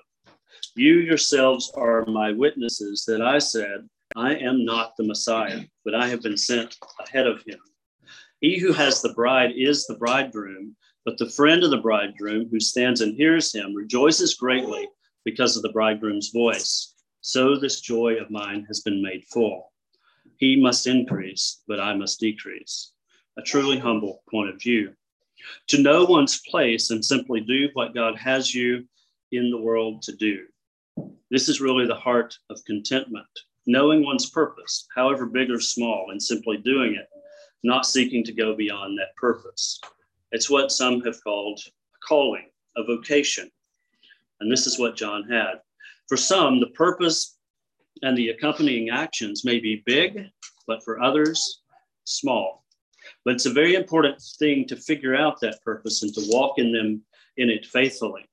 You 0.76 1.00
yourselves 1.00 1.72
are 1.76 2.06
my 2.06 2.32
witnesses 2.34 3.04
that 3.08 3.22
I 3.22 3.40
said, 3.40 3.90
I 4.16 4.36
am 4.36 4.64
not 4.64 4.96
the 4.96 5.06
Messiah, 5.06 5.62
but 5.84 5.96
I 5.96 6.08
have 6.08 6.22
been 6.22 6.38
sent 6.38 6.78
ahead 7.00 7.26
of 7.26 7.42
him. 7.48 7.60
He 8.42 8.60
who 8.60 8.74
has 8.74 9.02
the 9.02 9.14
bride 9.14 9.54
is 9.56 9.88
the 9.88 9.96
bridegroom, 9.96 10.76
but 11.04 11.18
the 11.18 11.30
friend 11.32 11.64
of 11.64 11.72
the 11.72 11.78
bridegroom 11.78 12.48
who 12.50 12.60
stands 12.60 13.02
and 13.02 13.16
hears 13.16 13.52
him 13.52 13.74
rejoices 13.74 14.36
greatly 14.36 14.88
because 15.24 15.58
of 15.58 15.64
the 15.64 15.72
bridegroom's 15.72 16.30
voice. 16.30 16.94
So 17.22 17.58
this 17.58 17.82
joy 17.82 18.18
of 18.18 18.30
mine 18.30 18.66
has 18.68 18.82
been 18.82 19.02
made 19.02 19.26
full. 19.26 19.72
He 20.38 20.62
must 20.62 20.86
increase, 20.86 21.64
but 21.68 21.80
I 21.80 21.96
must 21.96 22.20
decrease. 22.20 22.92
A 23.36 23.42
truly 23.42 23.80
humble 23.80 24.22
point 24.30 24.52
of 24.52 24.62
view. 24.62 24.94
To 25.68 25.82
know 25.82 26.06
one's 26.06 26.42
place 26.50 26.90
and 26.92 27.04
simply 27.04 27.42
do 27.42 27.70
what 27.74 27.94
God 27.94 28.18
has 28.18 28.54
you 28.54 28.86
in 29.32 29.50
the 29.50 29.62
world 29.62 30.02
to 30.04 30.16
do. 30.16 30.46
This 31.32 31.50
is 31.50 31.62
really 31.62 31.88
the 31.88 31.96
heart 31.96 32.38
of 32.50 32.64
contentment, 32.66 33.28
knowing 33.66 34.04
one's 34.04 34.30
purpose, 34.30 34.88
however 34.96 35.26
big 35.26 35.50
or 35.50 35.60
small, 35.60 36.08
and 36.12 36.22
simply 36.22 36.58
doing 36.58 36.96
it, 36.96 37.08
not 37.64 37.86
seeking 37.86 38.24
to 38.24 38.34
go 38.34 38.56
beyond 38.56 38.98
that 38.98 39.16
purpose. 39.16 39.80
It's 40.32 40.50
what 40.50 40.72
some 40.72 41.02
have 41.02 41.24
called 41.24 41.60
a 41.66 42.08
calling, 42.08 42.50
a 42.78 42.84
vocation. 42.84 43.50
And 44.40 44.52
this 44.52 44.68
is 44.68 44.78
what 44.78 44.96
John 44.96 45.24
had. 45.24 45.62
For 46.08 46.18
some, 46.18 46.60
the 46.60 46.68
purpose 46.68 47.38
and 48.02 48.18
the 48.18 48.30
accompanying 48.30 48.90
actions 48.90 49.46
may 49.46 49.60
be 49.60 49.84
big, 49.86 50.30
but 50.68 50.84
for 50.84 51.02
others, 51.02 51.62
small. 52.04 52.65
But 53.26 53.34
it's 53.34 53.48
a 53.48 53.54
very 53.54 53.74
important 53.74 54.22
thing 54.40 54.68
to 54.68 54.76
figure 54.78 55.16
out 55.16 55.42
that 55.42 55.64
purpose 55.64 56.04
and 56.04 56.14
to 56.14 56.22
walk 56.30 56.60
in 56.60 56.72
them 56.72 57.02
in 57.38 57.50
it 57.50 57.66
faithfully. 57.66 58.30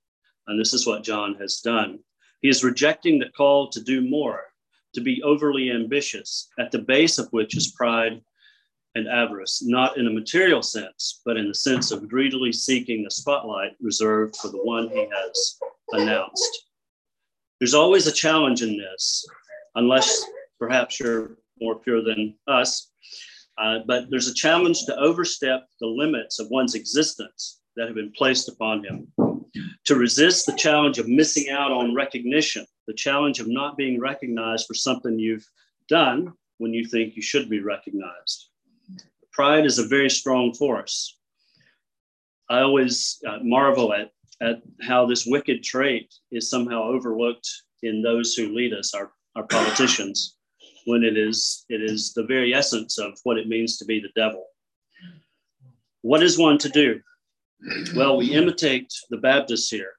And 0.46 0.61
this 0.61 0.74
is 0.74 0.87
what 0.87 1.02
John 1.02 1.35
has 1.40 1.61
done. 1.61 1.98
He 2.42 2.48
is 2.48 2.62
rejecting 2.62 3.18
the 3.18 3.31
call 3.31 3.70
to 3.70 3.83
do 3.83 4.02
more, 4.02 4.42
to 4.94 5.00
be 5.00 5.22
overly 5.22 5.70
ambitious, 5.70 6.48
at 6.59 6.70
the 6.70 6.78
base 6.78 7.18
of 7.18 7.28
which 7.31 7.57
is 7.57 7.72
pride 7.72 8.20
and 8.94 9.09
avarice, 9.09 9.62
not 9.64 9.96
in 9.96 10.07
a 10.07 10.12
material 10.12 10.62
sense, 10.62 11.22
but 11.24 11.38
in 11.38 11.48
the 11.48 11.55
sense 11.55 11.90
of 11.90 12.09
greedily 12.09 12.52
seeking 12.52 13.02
the 13.02 13.11
spotlight 13.11 13.72
reserved 13.81 14.37
for 14.37 14.48
the 14.48 14.62
one 14.62 14.88
he 14.90 15.09
has 15.11 15.59
announced. 15.92 16.66
There's 17.59 17.74
always 17.74 18.07
a 18.07 18.12
challenge 18.12 18.61
in 18.61 18.76
this, 18.76 19.24
unless 19.76 20.26
perhaps 20.59 21.00
you're 21.00 21.38
more 21.61 21.76
pure 21.76 22.02
than 22.02 22.35
us. 22.46 22.90
Uh, 23.59 23.81
but 23.87 24.11
there's 24.11 24.29
a 24.29 24.35
challenge 24.35 24.85
to 24.87 24.97
overstep 24.97 25.67
the 25.81 25.87
limits 25.87 26.38
of 26.38 26.49
one's 26.51 26.75
existence 26.75 27.61
that 27.77 27.87
have 27.87 27.95
been 27.95 28.12
placed 28.12 28.49
upon 28.49 28.85
him, 28.85 29.07
to 29.85 29.95
resist 29.95 30.47
the 30.47 30.57
challenge 30.57 30.99
of 30.99 31.09
missing 31.09 31.51
out 31.51 31.71
on 31.71 31.95
recognition, 31.95 32.67
the 32.87 32.95
challenge 32.95 33.41
of 33.41 33.49
not 33.49 33.77
being 33.77 34.01
recognized 34.01 34.67
for 34.67 34.75
something 34.75 35.19
you've 35.19 35.47
done 35.88 36.33
when 36.59 36.73
you 36.73 36.87
think 36.87 37.17
you 37.17 37.23
should 37.23 37.49
be 37.49 37.61
recognized. 37.61 38.49
Pride 39.33 39.65
is 39.65 39.79
a 39.79 39.88
very 39.88 40.11
strong 40.11 40.53
force. 40.55 41.19
I 42.51 42.61
always 42.61 43.19
uh, 43.27 43.38
marvel 43.43 43.95
at, 43.95 44.11
at 44.41 44.62
how 44.83 45.07
this 45.07 45.27
wicked 45.27 45.62
trait 45.62 46.12
is 46.31 46.51
somehow 46.51 46.83
overlooked 46.83 47.49
in 47.83 48.03
those 48.03 48.35
who 48.35 48.55
lead 48.55 48.75
us, 48.75 48.95
our 48.95 49.12
our 49.35 49.45
politicians 49.45 50.37
when 50.87 51.03
it 51.03 51.16
is 51.16 51.64
it 51.68 51.83
is 51.83 52.12
the 52.14 52.25
very 52.25 52.55
essence 52.55 52.99
of 52.99 53.18
what 53.25 53.38
it 53.38 53.49
means 53.49 53.79
to 53.79 53.85
be 53.85 54.01
the 54.01 54.21
devil. 54.21 54.47
What 56.03 56.23
is 56.23 56.38
one 56.38 56.59
to 56.59 56.68
do? 56.68 57.01
Well, 57.95 58.16
we 58.16 58.33
imitate 58.33 58.92
the 59.11 59.18
Baptists 59.18 59.71
here. 59.71 59.92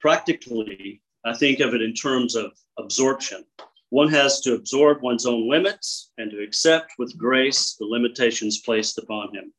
Practically, 0.00 1.00
I 1.24 1.34
think 1.34 1.60
of 1.60 1.74
it 1.74 1.82
in 1.82 1.94
terms 1.94 2.34
of 2.36 2.52
absorption. 2.78 3.44
One 3.90 4.08
has 4.10 4.40
to 4.42 4.54
absorb 4.54 5.02
one's 5.02 5.26
own 5.26 5.48
limits 5.48 6.12
and 6.18 6.30
to 6.30 6.42
accept 6.42 6.92
with 6.98 7.18
grace 7.18 7.76
the 7.78 7.86
limitations 7.86 8.60
placed 8.60 8.98
upon 8.98 9.34
him. 9.34 9.52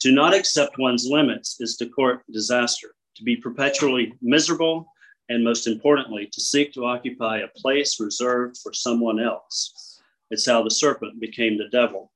To 0.00 0.12
not 0.12 0.34
accept 0.34 0.78
one's 0.78 1.06
limits 1.06 1.60
is 1.60 1.76
to 1.76 1.88
court 1.88 2.24
disaster, 2.32 2.94
to 3.16 3.22
be 3.22 3.36
perpetually 3.36 4.14
miserable 4.22 4.86
and 5.28 5.42
most 5.42 5.66
importantly, 5.66 6.28
to 6.32 6.40
seek 6.40 6.72
to 6.72 6.84
occupy 6.84 7.38
a 7.38 7.48
place 7.56 7.98
reserved 7.98 8.58
for 8.62 8.72
someone 8.72 9.20
else. 9.20 10.00
It's 10.30 10.46
how 10.46 10.62
the 10.62 10.70
serpent 10.70 11.20
became 11.20 11.56
the 11.56 11.68
devil. 11.68 12.12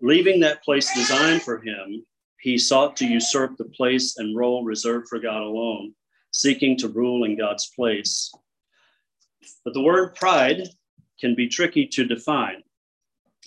Leaving 0.00 0.40
that 0.40 0.62
place 0.62 0.92
designed 0.94 1.42
for 1.42 1.58
him, 1.58 2.04
he 2.40 2.56
sought 2.56 2.96
to 2.96 3.06
usurp 3.06 3.56
the 3.56 3.64
place 3.64 4.16
and 4.18 4.36
role 4.36 4.64
reserved 4.64 5.08
for 5.08 5.18
God 5.18 5.42
alone, 5.42 5.92
seeking 6.30 6.76
to 6.78 6.88
rule 6.88 7.24
in 7.24 7.36
God's 7.36 7.70
place. 7.74 8.32
But 9.64 9.74
the 9.74 9.82
word 9.82 10.14
pride 10.14 10.68
can 11.18 11.34
be 11.34 11.48
tricky 11.48 11.86
to 11.86 12.04
define. 12.04 12.62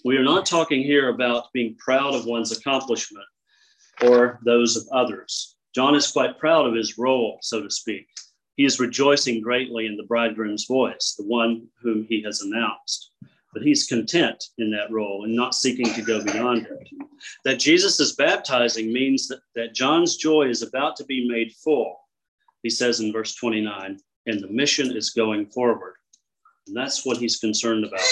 We 0.04 0.18
are 0.18 0.24
not 0.24 0.46
talking 0.46 0.84
here 0.84 1.10
about 1.10 1.54
being 1.54 1.78
proud 1.78 2.16
of 2.16 2.26
one's 2.26 2.52
accomplishment 2.52 3.26
or 4.04 4.40
those 4.44 4.76
of 4.76 4.84
others. 4.92 5.56
John 5.74 5.96
is 5.96 6.12
quite 6.12 6.38
proud 6.38 6.66
of 6.66 6.76
his 6.76 6.98
role, 6.98 7.38
so 7.42 7.62
to 7.62 7.70
speak 7.70 8.08
He 8.56 8.66
is 8.66 8.80
rejoicing 8.80 9.42
greatly 9.42 9.86
in 9.86 9.98
the 9.98 10.04
bridegroom's 10.04 10.66
voice, 10.66 11.16
the 11.18 11.26
one 11.26 11.68
whom 11.82 12.06
he 12.10 12.22
has 12.24 12.42
announced. 12.42 13.12
But 13.54 13.64
he's 13.64 13.88
content 13.88 14.44
in 14.58 14.72
that 14.72 14.92
role 14.92 15.26
and 15.26 15.36
not 15.36 15.56
seeking 15.56 15.94
to 15.94 16.02
go 16.02 16.24
beyond 16.24 16.68
it. 16.68 16.88
That 17.44 17.60
Jesus 17.60 18.00
is 18.00 18.16
baptizing 18.16 18.94
means 18.94 19.28
that, 19.28 19.42
that 19.56 19.74
John's 19.74 20.16
joy 20.16 20.50
is 20.50 20.62
about 20.62 20.96
to 20.98 21.06
be 21.06 21.28
made 21.28 21.54
full. 21.64 21.98
He 22.64 22.70
says 22.70 23.00
in 23.00 23.12
verse 23.12 23.36
29, 23.36 24.00
and 24.28 24.40
the 24.40 24.48
mission 24.48 24.96
is 24.96 25.10
going 25.10 25.48
forward. 25.48 25.96
And 26.68 26.76
that's 26.76 27.06
what 27.06 27.18
he's 27.18 27.38
concerned 27.38 27.86
about. 27.86 28.08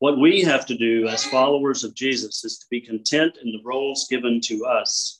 What 0.00 0.18
we 0.18 0.42
have 0.42 0.64
to 0.66 0.76
do 0.76 1.08
as 1.08 1.24
followers 1.24 1.84
of 1.84 1.94
Jesus 1.94 2.44
is 2.44 2.58
to 2.58 2.66
be 2.70 2.80
content 2.80 3.38
in 3.42 3.52
the 3.52 3.62
roles 3.64 4.06
given 4.08 4.40
to 4.42 4.64
us. 4.64 5.17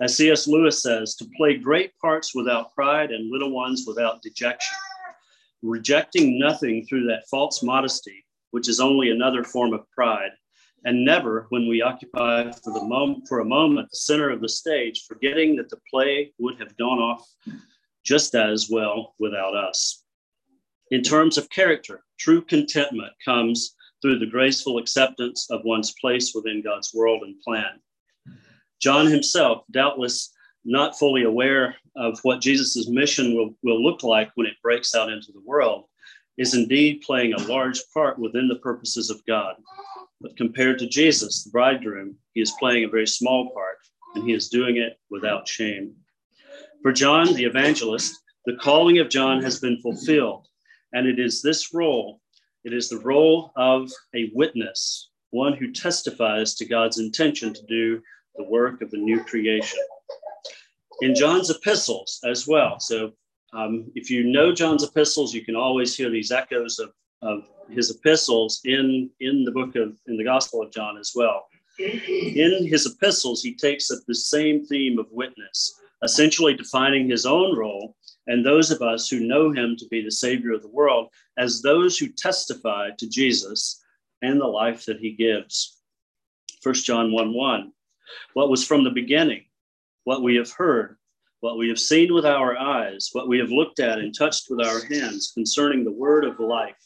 As 0.00 0.16
C.S. 0.16 0.46
Lewis 0.48 0.82
says, 0.82 1.14
to 1.16 1.26
play 1.36 1.56
great 1.56 1.96
parts 1.98 2.34
without 2.34 2.74
pride 2.74 3.10
and 3.10 3.30
little 3.30 3.50
ones 3.50 3.84
without 3.86 4.22
dejection, 4.22 4.76
rejecting 5.62 6.38
nothing 6.38 6.84
through 6.84 7.06
that 7.06 7.28
false 7.30 7.62
modesty, 7.62 8.24
which 8.50 8.68
is 8.68 8.80
only 8.80 9.10
another 9.10 9.44
form 9.44 9.72
of 9.72 9.88
pride, 9.90 10.32
and 10.84 11.04
never, 11.04 11.46
when 11.48 11.66
we 11.66 11.80
occupy 11.80 12.50
for 12.52 12.72
the 12.72 12.84
moment 12.84 13.26
for 13.28 13.40
a 13.40 13.44
moment 13.44 13.88
the 13.90 13.96
center 13.96 14.30
of 14.30 14.40
the 14.40 14.48
stage, 14.48 15.04
forgetting 15.08 15.56
that 15.56 15.70
the 15.70 15.80
play 15.90 16.32
would 16.38 16.58
have 16.58 16.76
gone 16.76 16.98
off 16.98 17.26
just 18.04 18.34
as 18.34 18.68
well 18.68 19.14
without 19.18 19.56
us. 19.56 20.04
In 20.90 21.02
terms 21.02 21.38
of 21.38 21.48
character, 21.48 22.04
true 22.18 22.42
contentment 22.42 23.12
comes 23.24 23.74
through 24.02 24.18
the 24.18 24.26
graceful 24.26 24.76
acceptance 24.76 25.50
of 25.50 25.64
one's 25.64 25.94
place 25.98 26.32
within 26.34 26.62
God's 26.62 26.92
world 26.92 27.22
and 27.22 27.40
plan. 27.40 27.80
John 28.84 29.06
himself, 29.06 29.64
doubtless 29.70 30.30
not 30.66 30.98
fully 30.98 31.22
aware 31.22 31.74
of 31.96 32.18
what 32.22 32.42
Jesus' 32.42 32.86
mission 32.86 33.34
will, 33.34 33.54
will 33.62 33.82
look 33.82 34.02
like 34.02 34.30
when 34.34 34.46
it 34.46 34.60
breaks 34.62 34.94
out 34.94 35.10
into 35.10 35.32
the 35.32 35.40
world, 35.40 35.86
is 36.36 36.52
indeed 36.52 37.00
playing 37.00 37.32
a 37.32 37.42
large 37.46 37.80
part 37.94 38.18
within 38.18 38.46
the 38.46 38.58
purposes 38.58 39.08
of 39.08 39.24
God. 39.24 39.54
But 40.20 40.36
compared 40.36 40.78
to 40.80 40.86
Jesus, 40.86 41.44
the 41.44 41.50
bridegroom, 41.50 42.16
he 42.34 42.42
is 42.42 42.52
playing 42.60 42.84
a 42.84 42.90
very 42.90 43.06
small 43.06 43.54
part, 43.54 43.78
and 44.14 44.28
he 44.28 44.34
is 44.34 44.50
doing 44.50 44.76
it 44.76 45.00
without 45.08 45.48
shame. 45.48 45.94
For 46.82 46.92
John 46.92 47.32
the 47.32 47.44
evangelist, 47.44 48.14
the 48.44 48.56
calling 48.56 48.98
of 48.98 49.08
John 49.08 49.42
has 49.42 49.60
been 49.60 49.80
fulfilled, 49.80 50.46
and 50.92 51.06
it 51.06 51.18
is 51.18 51.40
this 51.40 51.72
role, 51.72 52.20
it 52.64 52.74
is 52.74 52.90
the 52.90 52.98
role 52.98 53.50
of 53.56 53.90
a 54.14 54.30
witness, 54.34 55.08
one 55.30 55.54
who 55.54 55.72
testifies 55.72 56.54
to 56.56 56.66
God's 56.66 56.98
intention 56.98 57.54
to 57.54 57.62
do 57.66 58.02
the 58.36 58.44
work 58.44 58.82
of 58.82 58.90
the 58.90 58.98
new 58.98 59.22
creation. 59.22 59.78
In 61.00 61.14
John's 61.14 61.50
epistles 61.50 62.20
as 62.24 62.46
well. 62.46 62.78
So, 62.78 63.12
um, 63.52 63.90
if 63.94 64.10
you 64.10 64.24
know 64.24 64.52
John's 64.52 64.82
epistles, 64.82 65.32
you 65.32 65.44
can 65.44 65.56
always 65.56 65.96
hear 65.96 66.10
these 66.10 66.32
echoes 66.32 66.78
of, 66.78 66.92
of 67.22 67.48
his 67.70 67.90
epistles 67.90 68.60
in, 68.64 69.10
in 69.20 69.44
the 69.44 69.52
book 69.52 69.76
of, 69.76 69.96
in 70.06 70.16
the 70.16 70.24
Gospel 70.24 70.62
of 70.62 70.72
John 70.72 70.98
as 70.98 71.12
well. 71.14 71.46
In 71.78 72.66
his 72.66 72.86
epistles, 72.86 73.42
he 73.42 73.54
takes 73.54 73.90
up 73.90 73.98
the 74.06 74.14
same 74.14 74.64
theme 74.64 74.98
of 74.98 75.06
witness 75.10 75.80
essentially 76.04 76.54
defining 76.54 77.08
his 77.08 77.26
own 77.26 77.56
role 77.56 77.96
and 78.26 78.44
those 78.44 78.70
of 78.70 78.82
us 78.82 79.08
who 79.08 79.20
know 79.20 79.50
him 79.50 79.74
to 79.76 79.86
be 79.88 80.02
the 80.02 80.10
Savior 80.10 80.52
of 80.52 80.62
the 80.62 80.68
world 80.68 81.08
as 81.36 81.62
those 81.62 81.98
who 81.98 82.08
testify 82.08 82.90
to 82.98 83.08
Jesus 83.08 83.82
and 84.22 84.40
the 84.40 84.46
life 84.46 84.84
that 84.84 84.98
he 84.98 85.12
gives. 85.12 85.80
1 86.62 86.74
John 86.76 87.12
1 87.12 87.34
1. 87.34 87.72
What 88.34 88.50
was 88.50 88.66
from 88.66 88.84
the 88.84 88.90
beginning, 88.90 89.44
what 90.04 90.22
we 90.22 90.36
have 90.36 90.50
heard, 90.50 90.96
what 91.40 91.58
we 91.58 91.68
have 91.68 91.78
seen 91.78 92.14
with 92.14 92.24
our 92.24 92.58
eyes, 92.58 93.10
what 93.12 93.28
we 93.28 93.38
have 93.38 93.50
looked 93.50 93.80
at 93.80 93.98
and 93.98 94.16
touched 94.16 94.46
with 94.48 94.66
our 94.66 94.84
hands 94.86 95.32
concerning 95.34 95.84
the 95.84 95.92
word 95.92 96.24
of 96.24 96.40
life. 96.40 96.76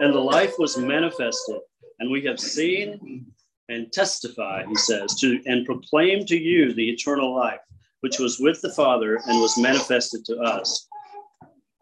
And 0.00 0.12
the 0.12 0.20
life 0.20 0.54
was 0.58 0.76
manifested, 0.76 1.60
and 1.98 2.10
we 2.10 2.24
have 2.24 2.40
seen 2.40 3.26
and 3.68 3.92
testify, 3.92 4.64
he 4.66 4.76
says, 4.76 5.14
to 5.20 5.40
and 5.46 5.66
proclaim 5.66 6.24
to 6.26 6.36
you 6.36 6.72
the 6.72 6.90
eternal 6.90 7.34
life 7.34 7.60
which 8.00 8.18
was 8.18 8.38
with 8.38 8.60
the 8.60 8.72
Father 8.72 9.16
and 9.26 9.40
was 9.40 9.58
manifested 9.58 10.24
to 10.26 10.38
us. 10.38 10.86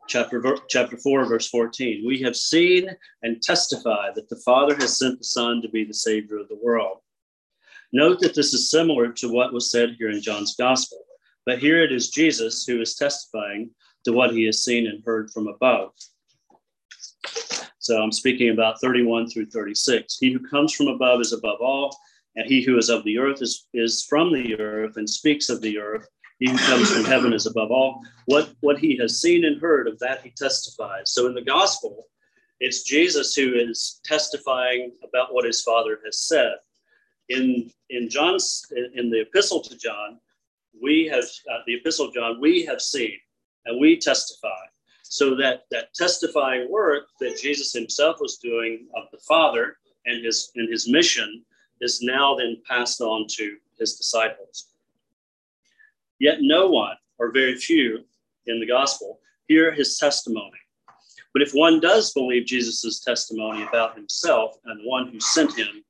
Chapter, 0.08 0.56
chapter 0.68 0.96
4, 0.96 1.26
verse 1.26 1.48
14. 1.48 2.04
We 2.06 2.20
have 2.22 2.36
seen 2.36 2.90
and 3.22 3.42
testify 3.42 4.10
that 4.14 4.28
the 4.28 4.40
Father 4.44 4.74
has 4.76 4.98
sent 4.98 5.18
the 5.18 5.24
Son 5.24 5.60
to 5.62 5.68
be 5.68 5.84
the 5.84 5.94
Savior 5.94 6.38
of 6.38 6.48
the 6.48 6.58
world. 6.62 6.98
Note 7.92 8.20
that 8.20 8.34
this 8.34 8.52
is 8.52 8.70
similar 8.70 9.12
to 9.12 9.32
what 9.32 9.52
was 9.52 9.70
said 9.70 9.96
here 9.98 10.10
in 10.10 10.20
John's 10.20 10.56
Gospel, 10.56 10.98
but 11.44 11.58
here 11.58 11.82
it 11.82 11.92
is 11.92 12.10
Jesus 12.10 12.64
who 12.64 12.80
is 12.80 12.96
testifying 12.96 13.70
to 14.04 14.12
what 14.12 14.32
he 14.32 14.44
has 14.44 14.64
seen 14.64 14.86
and 14.86 15.02
heard 15.04 15.30
from 15.30 15.46
above. 15.46 15.92
So 17.78 18.02
I'm 18.02 18.12
speaking 18.12 18.50
about 18.50 18.80
31 18.80 19.30
through 19.30 19.46
36. 19.46 20.18
He 20.18 20.32
who 20.32 20.40
comes 20.40 20.72
from 20.72 20.88
above 20.88 21.20
is 21.20 21.32
above 21.32 21.60
all 21.60 21.96
and 22.34 22.46
he 22.46 22.62
who 22.62 22.76
is 22.76 22.88
of 22.88 23.04
the 23.04 23.18
earth 23.18 23.40
is, 23.40 23.66
is 23.72 24.04
from 24.04 24.32
the 24.32 24.58
earth 24.60 24.96
and 24.96 25.08
speaks 25.08 25.48
of 25.48 25.60
the 25.62 25.78
earth. 25.78 26.06
He 26.38 26.50
who 26.50 26.58
comes 26.58 26.90
from 26.90 27.04
heaven 27.04 27.32
is 27.32 27.46
above 27.46 27.70
all. 27.70 28.02
What, 28.26 28.50
what 28.60 28.78
he 28.78 28.96
has 28.98 29.20
seen 29.20 29.44
and 29.44 29.60
heard 29.60 29.88
of 29.88 29.98
that 30.00 30.22
he 30.22 30.30
testifies. 30.30 31.12
So 31.12 31.26
in 31.26 31.34
the 31.34 31.42
gospel, 31.42 32.08
it's 32.60 32.82
Jesus 32.82 33.34
who 33.34 33.54
is 33.54 34.00
testifying 34.04 34.92
about 35.02 35.32
what 35.32 35.46
his 35.46 35.62
father 35.62 35.98
has 36.04 36.18
said. 36.26 36.56
In, 37.28 37.70
in 37.90 38.08
John's 38.08 38.64
in 38.94 39.10
the 39.10 39.22
epistle 39.22 39.60
to 39.62 39.76
John, 39.76 40.20
we 40.80 41.06
have 41.06 41.24
uh, 41.24 41.58
the 41.66 41.74
epistle 41.74 42.06
of 42.08 42.14
John, 42.14 42.40
we 42.40 42.64
have 42.66 42.80
seen 42.80 43.18
and 43.64 43.80
we 43.80 43.98
testify. 43.98 44.48
So 45.02 45.36
that 45.36 45.64
that 45.70 45.94
testifying 45.94 46.70
work 46.70 47.04
that 47.20 47.38
Jesus 47.38 47.72
himself 47.72 48.16
was 48.20 48.38
doing 48.38 48.88
of 48.96 49.04
the 49.12 49.18
Father 49.18 49.76
and 50.04 50.24
his 50.24 50.50
and 50.56 50.68
his 50.68 50.88
mission 50.88 51.44
is 51.80 52.00
now 52.02 52.36
then 52.36 52.56
passed 52.68 53.00
on 53.00 53.26
to 53.36 53.56
his 53.78 53.96
disciples. 53.96 54.68
Yet 56.18 56.38
no 56.40 56.68
one, 56.68 56.96
or 57.18 57.30
very 57.30 57.56
few 57.56 58.04
in 58.46 58.58
the 58.60 58.66
gospel, 58.66 59.20
hear 59.48 59.72
his 59.72 59.98
testimony. 59.98 60.58
But 61.32 61.42
if 61.42 61.52
one 61.52 61.80
does 61.80 62.12
believe 62.14 62.46
Jesus' 62.46 63.00
testimony 63.00 63.62
about 63.62 63.94
himself 63.94 64.56
and 64.64 64.80
the 64.80 64.88
one 64.88 65.08
who 65.08 65.20
sent 65.20 65.54
him, 65.54 65.84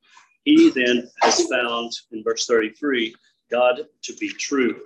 he 0.46 0.70
then 0.70 1.10
has 1.20 1.46
found, 1.48 1.92
in 2.12 2.24
verse 2.24 2.46
33, 2.46 3.14
God 3.50 3.82
to 4.04 4.16
be 4.16 4.30
true. 4.30 4.80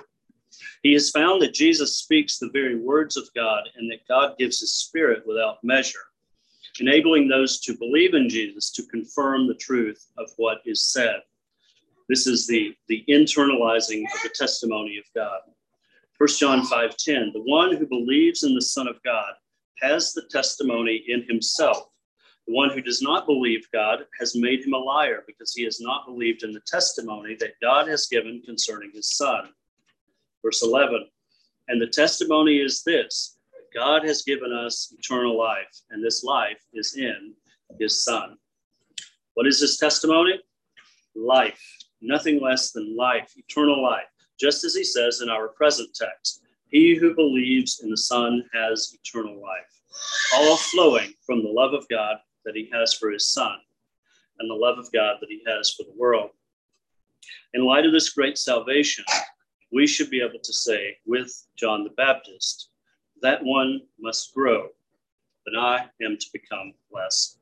He 0.83 0.92
has 0.94 1.11
found 1.11 1.40
that 1.42 1.55
Jesus 1.55 1.99
speaks 1.99 2.38
the 2.38 2.51
very 2.53 2.75
words 2.75 3.16
of 3.16 3.29
God 3.37 3.68
and 3.77 3.88
that 3.92 4.09
God 4.09 4.37
gives 4.37 4.59
his 4.59 4.73
spirit 4.73 5.23
without 5.25 5.62
measure 5.62 6.01
enabling 6.81 7.29
those 7.29 7.61
to 7.61 7.77
believe 7.77 8.14
in 8.14 8.29
Jesus 8.29 8.70
to 8.70 8.83
confirm 8.85 9.46
the 9.46 9.55
truth 9.55 10.07
of 10.18 10.31
what 10.37 10.59
is 10.64 10.83
said. 10.83 11.20
This 12.09 12.27
is 12.27 12.46
the, 12.46 12.75
the 12.88 13.05
internalizing 13.09 14.03
of 14.14 14.23
the 14.23 14.31
testimony 14.35 14.99
of 14.99 15.05
God. 15.14 15.40
1 16.18 16.29
John 16.38 16.62
5:10, 16.66 17.33
the 17.33 17.42
one 17.42 17.77
who 17.77 17.87
believes 17.87 18.42
in 18.42 18.55
the 18.55 18.62
Son 18.62 18.88
of 18.88 19.03
God 19.05 19.33
has 19.81 20.12
the 20.12 20.27
testimony 20.31 21.05
in 21.09 21.23
himself. 21.29 21.89
The 22.51 22.57
one 22.57 22.71
who 22.71 22.83
does 22.83 23.01
not 23.01 23.27
believe 23.27 23.71
God 23.73 24.01
has 24.19 24.35
made 24.35 24.67
him 24.67 24.73
a 24.73 24.77
liar 24.77 25.23
because 25.25 25.55
he 25.55 25.63
has 25.63 25.81
not 25.81 26.05
believed 26.05 26.43
in 26.43 26.51
the 26.51 26.63
testimony 26.67 27.37
that 27.39 27.61
God 27.63 27.87
has 27.87 28.09
given 28.09 28.43
concerning 28.45 28.91
his 28.93 29.17
Son. 29.17 29.51
Verse 30.43 30.61
11, 30.65 31.07
and 31.69 31.81
the 31.81 31.87
testimony 31.87 32.57
is 32.57 32.83
this 32.83 33.39
God 33.73 34.05
has 34.05 34.23
given 34.23 34.53
us 34.53 34.93
eternal 34.99 35.39
life, 35.39 35.69
and 35.93 36.05
this 36.05 36.24
life 36.24 36.59
is 36.74 36.97
in 36.97 37.35
his 37.79 38.03
Son. 38.03 38.37
What 39.35 39.47
is 39.47 39.61
his 39.61 39.79
testimony? 39.79 40.41
Life, 41.14 41.62
nothing 42.03 42.41
less 42.41 42.72
than 42.72 42.97
life, 42.97 43.33
eternal 43.37 43.81
life. 43.81 44.11
Just 44.41 44.64
as 44.64 44.74
he 44.74 44.83
says 44.83 45.20
in 45.22 45.31
our 45.31 45.51
present 45.51 45.91
text, 45.95 46.43
he 46.68 46.97
who 46.97 47.14
believes 47.14 47.81
in 47.85 47.91
the 47.91 47.97
Son 47.97 48.43
has 48.53 48.93
eternal 48.93 49.41
life, 49.41 49.81
all 50.35 50.57
flowing 50.57 51.14
from 51.24 51.45
the 51.45 51.49
love 51.49 51.74
of 51.74 51.89
God 51.89 52.16
that 52.45 52.55
he 52.55 52.68
has 52.72 52.95
for 52.95 53.11
his 53.11 53.28
Son 53.28 53.57
and 54.38 54.51
the 54.51 54.55
love 54.55 54.78
of 54.78 54.93
God 54.93 55.16
that 55.20 55.28
he 55.28 55.43
has 55.47 55.70
for 55.70 55.84
the 55.84 55.99
world. 55.99 56.30
In 57.55 57.64
light 57.64 57.84
of 57.84 57.93
this 57.93 58.11
great 58.11 58.38
salvation, 58.38 59.05
we 59.72 59.86
should 59.86 60.11
be 60.11 60.20
able 60.20 60.41
to 60.43 60.53
say 60.53 60.97
with 61.07 61.47
John 61.57 61.84
the 61.84 61.91
Baptist, 61.91 62.70
that 63.22 63.45
one 63.45 63.82
must 63.99 64.34
grow, 64.34 64.68
but 65.45 65.59
I 65.59 65.86
am 66.03 66.16
to 66.16 66.26
become 66.32 66.72
less 66.91 67.39